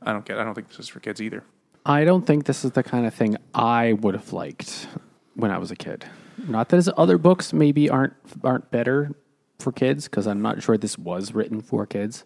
[0.02, 0.36] I don't get.
[0.36, 0.40] it.
[0.40, 1.44] I don't think this is for kids either.
[1.86, 4.86] I don't think this is the kind of thing I would have liked
[5.34, 6.04] when I was a kid.
[6.48, 9.14] Not that his other books maybe aren't aren't better
[9.60, 12.24] for kids because I'm not sure this was written for kids.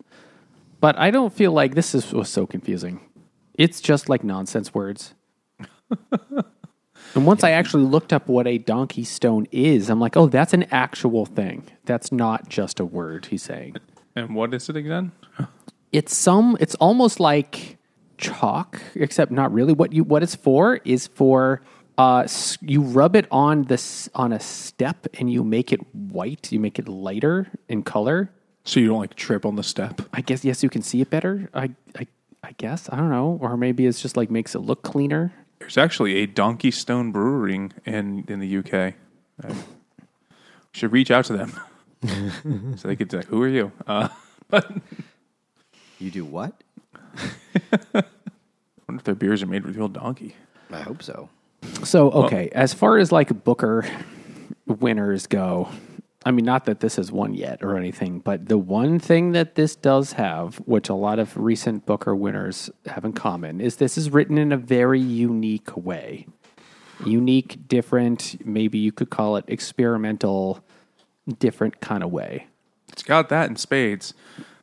[0.80, 3.00] But I don't feel like this is, was so confusing.
[3.54, 5.14] It's just like nonsense words.
[7.14, 10.52] and once I actually looked up what a donkey stone is, I'm like, oh, that's
[10.52, 11.64] an actual thing.
[11.84, 13.76] That's not just a word he's saying
[14.16, 15.12] And what is it again?
[15.94, 17.78] it's some it's almost like
[18.18, 21.62] chalk except not really what you what it's for is for
[21.98, 22.26] uh
[22.60, 26.78] you rub it on this on a step and you make it white you make
[26.78, 28.30] it lighter in color
[28.64, 30.00] So you don't like trip on the step.
[30.12, 32.06] i guess yes you can see it better i i,
[32.42, 35.78] I guess i don't know or maybe it's just like makes it look cleaner There's
[35.78, 38.94] actually a Donkey Stone Brewing in in the UK.
[39.48, 39.54] We
[40.72, 41.50] should reach out to them
[42.76, 44.08] so they could say, "Who are you?" Uh,
[44.50, 44.66] but
[45.98, 46.52] You do what?
[47.94, 50.34] wonder if their beers are made with real donkey.
[50.70, 51.30] I hope so.
[51.82, 53.86] So okay as far as like booker
[54.66, 55.68] winners go
[56.24, 59.54] i mean not that this has won yet or anything but the one thing that
[59.54, 63.98] this does have which a lot of recent booker winners have in common is this
[63.98, 66.26] is written in a very unique way.
[67.04, 70.64] Unique different maybe you could call it experimental
[71.38, 72.46] different kind of way.
[72.92, 74.14] It's got that in spades,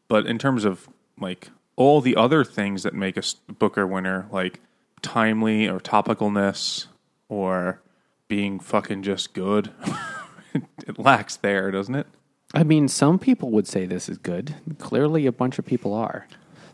[0.08, 0.88] but in terms of
[1.20, 4.60] like all the other things that make a Booker winner, like
[5.02, 6.88] timely or topicalness
[7.32, 7.82] or
[8.28, 9.72] being fucking just good,
[10.54, 12.06] it lacks there, doesn't it?
[12.54, 14.56] I mean, some people would say this is good.
[14.78, 16.28] Clearly, a bunch of people are.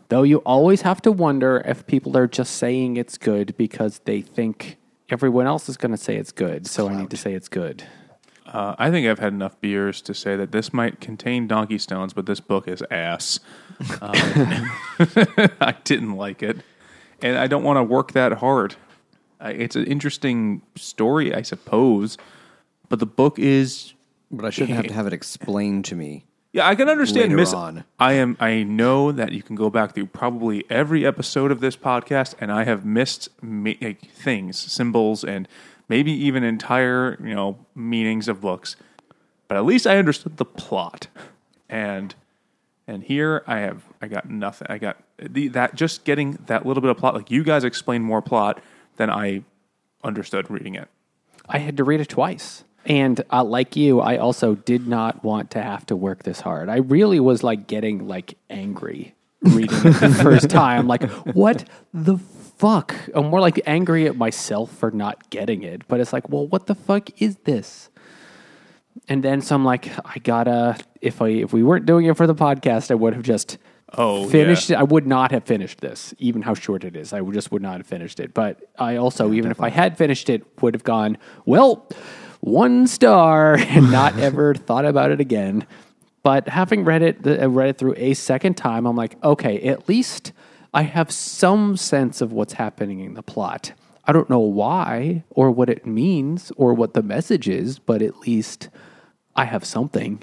[0.08, 4.20] Though you always have to wonder if people are just saying it's good because they
[4.20, 4.78] think
[5.08, 6.66] everyone else is going to say it's good.
[6.66, 7.84] so I need to say it's good.
[8.44, 12.14] Uh, I think I've had enough beers to say that this might contain donkey stones,
[12.14, 13.38] but this book is ass.
[14.00, 14.12] Um,
[15.60, 16.56] I didn't like it,
[17.22, 18.74] and I don't want to work that hard.
[19.40, 22.18] I, it's an interesting story, I suppose,
[22.88, 23.94] but the book is.
[24.30, 26.24] But I shouldn't have to have it explained to me.
[26.52, 27.34] Yeah, I can understand.
[27.36, 27.84] Miss, on.
[27.98, 28.36] I am.
[28.40, 32.50] I know that you can go back through probably every episode of this podcast, and
[32.50, 35.46] I have missed ma- like, things, symbols, and
[35.88, 38.76] maybe even entire you know meanings of books.
[39.46, 41.08] But at least I understood the plot,
[41.68, 42.14] and
[42.86, 43.82] and here I have.
[44.00, 44.66] I got nothing.
[44.70, 47.14] I got the, that just getting that little bit of plot.
[47.14, 48.60] Like you guys explained more plot
[48.98, 49.42] than I
[50.04, 50.88] understood reading it.
[51.48, 52.64] I had to read it twice.
[52.84, 56.68] And uh, like you, I also did not want to have to work this hard.
[56.68, 60.86] I really was like getting like angry reading it the first time.
[60.86, 61.02] Like,
[61.34, 62.94] what the fuck?
[63.14, 65.86] I'm more like angry at myself for not getting it.
[65.88, 67.90] But it's like, well, what the fuck is this?
[69.08, 70.78] And then so I'm like, I gotta.
[71.00, 73.58] If I if we weren't doing it for the podcast, I would have just
[73.94, 74.76] Oh, finished yeah.
[74.76, 74.80] it.
[74.80, 77.12] I would not have finished this, even how short it is.
[77.12, 78.34] I just would not have finished it.
[78.34, 81.16] But I also, even if I had finished it, would have gone
[81.46, 81.88] well,
[82.40, 85.66] one star, and not ever thought about it again.
[86.22, 89.88] But having read it, uh, read it through a second time, I'm like, okay, at
[89.88, 90.32] least
[90.74, 93.72] I have some sense of what's happening in the plot.
[94.04, 98.20] I don't know why or what it means or what the message is, but at
[98.20, 98.68] least
[99.36, 100.22] I have something.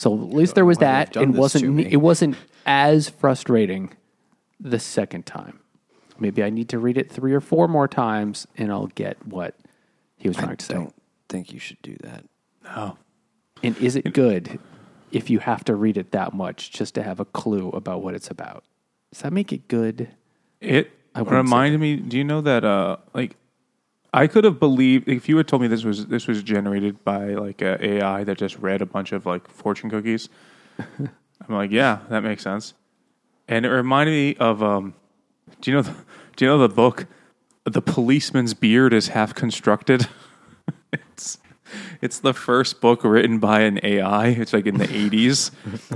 [0.00, 1.12] So at least there was that.
[1.12, 1.74] done It wasn't.
[1.74, 1.86] me.
[1.90, 2.34] It wasn't
[2.64, 3.92] as frustrating
[4.58, 5.60] the second time.
[6.18, 9.56] Maybe I need to read it three or four more times, and I'll get what
[10.16, 10.72] he was I trying to say.
[10.72, 10.94] I don't
[11.28, 12.24] think you should do that.
[12.64, 12.96] No.
[13.62, 14.58] And is it good
[15.12, 18.14] if you have to read it that much just to have a clue about what
[18.14, 18.64] it's about?
[19.12, 20.08] Does that make it good?
[20.62, 21.96] It I wouldn't say reminded me.
[21.96, 22.64] Do you know that?
[22.64, 23.36] Uh, like,
[24.12, 27.34] I could have believed if you had told me this was this was generated by
[27.34, 30.28] like a AI that just read a bunch of like fortune cookies.
[30.78, 32.74] I'm like, yeah, that makes sense.
[33.48, 34.94] And it reminded me of um,
[35.60, 35.94] do you know the,
[36.36, 37.06] do you know the book,
[37.64, 40.08] The Policeman's Beard is Half Constructed.
[40.92, 41.38] it's
[42.00, 44.28] it's the first book written by an AI.
[44.28, 45.52] It's like in the 80s.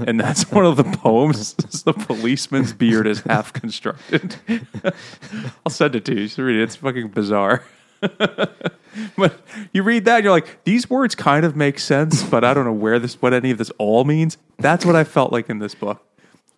[0.06, 1.54] And that's one of the poems.
[1.58, 4.36] It's the policeman's beard is half constructed.
[5.64, 6.22] I'll send it to you.
[6.22, 6.62] You should read it.
[6.62, 7.64] It's fucking bizarre.
[9.16, 9.40] but
[9.72, 12.64] you read that, and you're like, these words kind of make sense, but I don't
[12.64, 14.36] know where this, what any of this all means.
[14.58, 16.02] That's what I felt like in this book.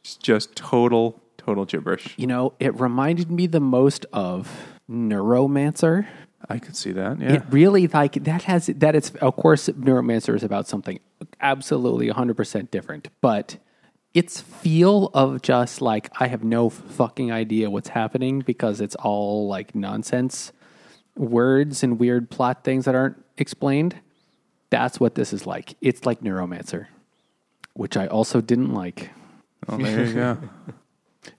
[0.01, 2.14] It's just total, total gibberish.
[2.16, 6.07] You know, it reminded me the most of Neuromancer.
[6.49, 7.20] I could see that.
[7.20, 7.34] Yeah.
[7.34, 11.01] It really like that has that it's of course Neuromancer is about something
[11.40, 13.57] absolutely 100% different, but
[14.14, 19.49] its feel of just like I have no fucking idea what's happening because it's all
[19.49, 20.53] like nonsense
[21.17, 23.97] words and weird plot things that aren't explained.
[24.71, 25.75] That's what this is like.
[25.81, 26.87] It's like Neuromancer,
[27.75, 29.11] which I also didn't like.
[29.69, 30.39] oh, there you go.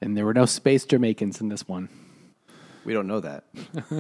[0.02, 1.88] And there were no space Jamaicans in this one.
[2.84, 3.46] We don't know that.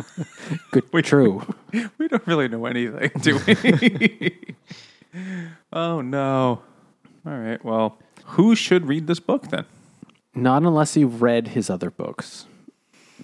[0.71, 1.45] Good, we, true.
[1.97, 4.37] we don't really know anything, do we?
[5.71, 6.61] oh no.
[7.25, 7.63] All right.
[7.63, 9.65] Well, who should read this book then?
[10.35, 12.45] Not unless you've read his other books.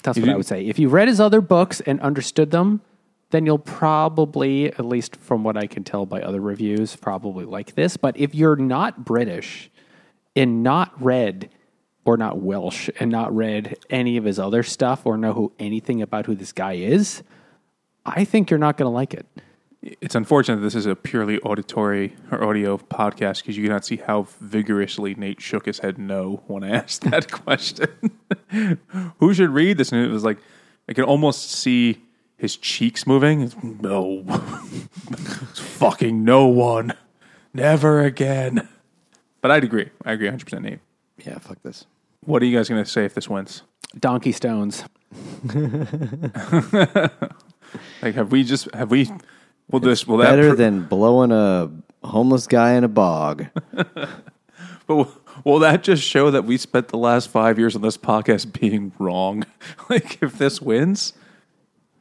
[0.01, 0.65] That's what I would say.
[0.65, 2.81] If you read his other books and understood them,
[3.29, 7.75] then you'll probably, at least from what I can tell by other reviews, probably like
[7.75, 7.97] this.
[7.97, 9.71] But if you're not British
[10.35, 11.49] and not read
[12.05, 16.01] or not Welsh and not read any of his other stuff or know who anything
[16.01, 17.23] about who this guy is,
[18.05, 19.25] I think you're not going to like it.
[19.85, 23.97] It's unfortunate that this is a purely auditory or audio podcast because you cannot see
[23.97, 27.89] how vigorously Nate shook his head no when I asked that question.
[29.19, 29.91] Who should read this?
[29.91, 30.37] And it was like,
[30.87, 32.01] I can almost see
[32.37, 33.41] his cheeks moving.
[33.41, 34.23] It's, no.
[35.11, 36.93] It's fucking no one.
[37.53, 38.69] Never again.
[39.41, 39.89] But I'd agree.
[40.05, 40.79] I agree 100% Nate.
[41.25, 41.85] Yeah, fuck this.
[42.21, 43.63] What are you guys going to say if this wins?
[43.99, 44.85] Donkey Stones.
[48.01, 49.09] Like, have we just, have we,
[49.69, 51.69] will this, will Better pr- than blowing a
[52.05, 53.47] homeless guy in a bog.
[54.85, 57.97] But will- will that just show that we spent the last five years on this
[57.97, 59.45] podcast being wrong?
[59.89, 61.13] like, if this wins,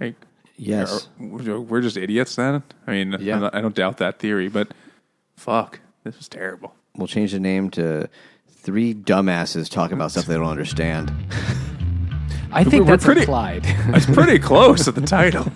[0.01, 0.17] like,
[0.57, 1.07] Yes.
[1.21, 2.65] are- we're just idiots then.
[2.89, 3.37] I mean, Yeah.
[3.37, 4.73] I'm not- I don't doubt that theory, but
[5.37, 6.75] fuck, this is terrible.
[6.97, 8.09] We'll change the name to
[8.51, 11.13] Three Dumbasses Talking About Stuff They Don't Understand.
[12.51, 13.63] I think we're that's pretty- implied.
[13.95, 15.47] It's pretty close to the title.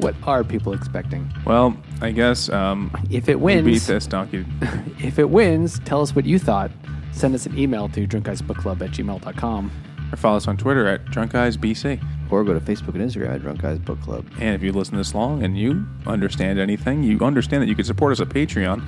[0.00, 1.30] What are people expecting?
[1.44, 4.44] well, I guess um, If it we beat wins, this donkey.
[4.98, 6.70] If it wins, tell us what you thought.
[7.12, 9.70] Send us an email to drunkguysbookclub at gmail.com.
[10.12, 12.02] or follow us on Twitter at Drunk Guys BC.
[12.30, 14.24] Or go to Facebook and Instagram at Drunk Guys Book Club.
[14.38, 17.84] And if you listen this long and you understand anything, you understand that you can
[17.84, 18.84] support us at Patreon.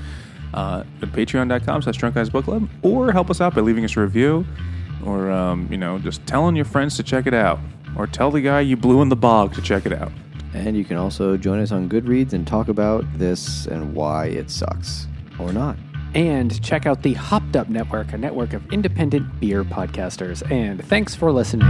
[0.54, 3.96] Uh, at patreon.com slash drunk guys book club or help us out by leaving us
[3.96, 4.44] a review
[5.06, 7.58] or um, you know just telling your friends to check it out
[7.96, 10.12] or tell the guy you blew in the bog to check it out
[10.54, 14.50] And you can also join us on Goodreads and talk about this and why it
[14.50, 15.06] sucks.
[15.38, 15.76] Or not.
[16.14, 20.48] And check out the Hopped Up Network, a network of independent beer podcasters.
[20.50, 21.66] And thanks for listening.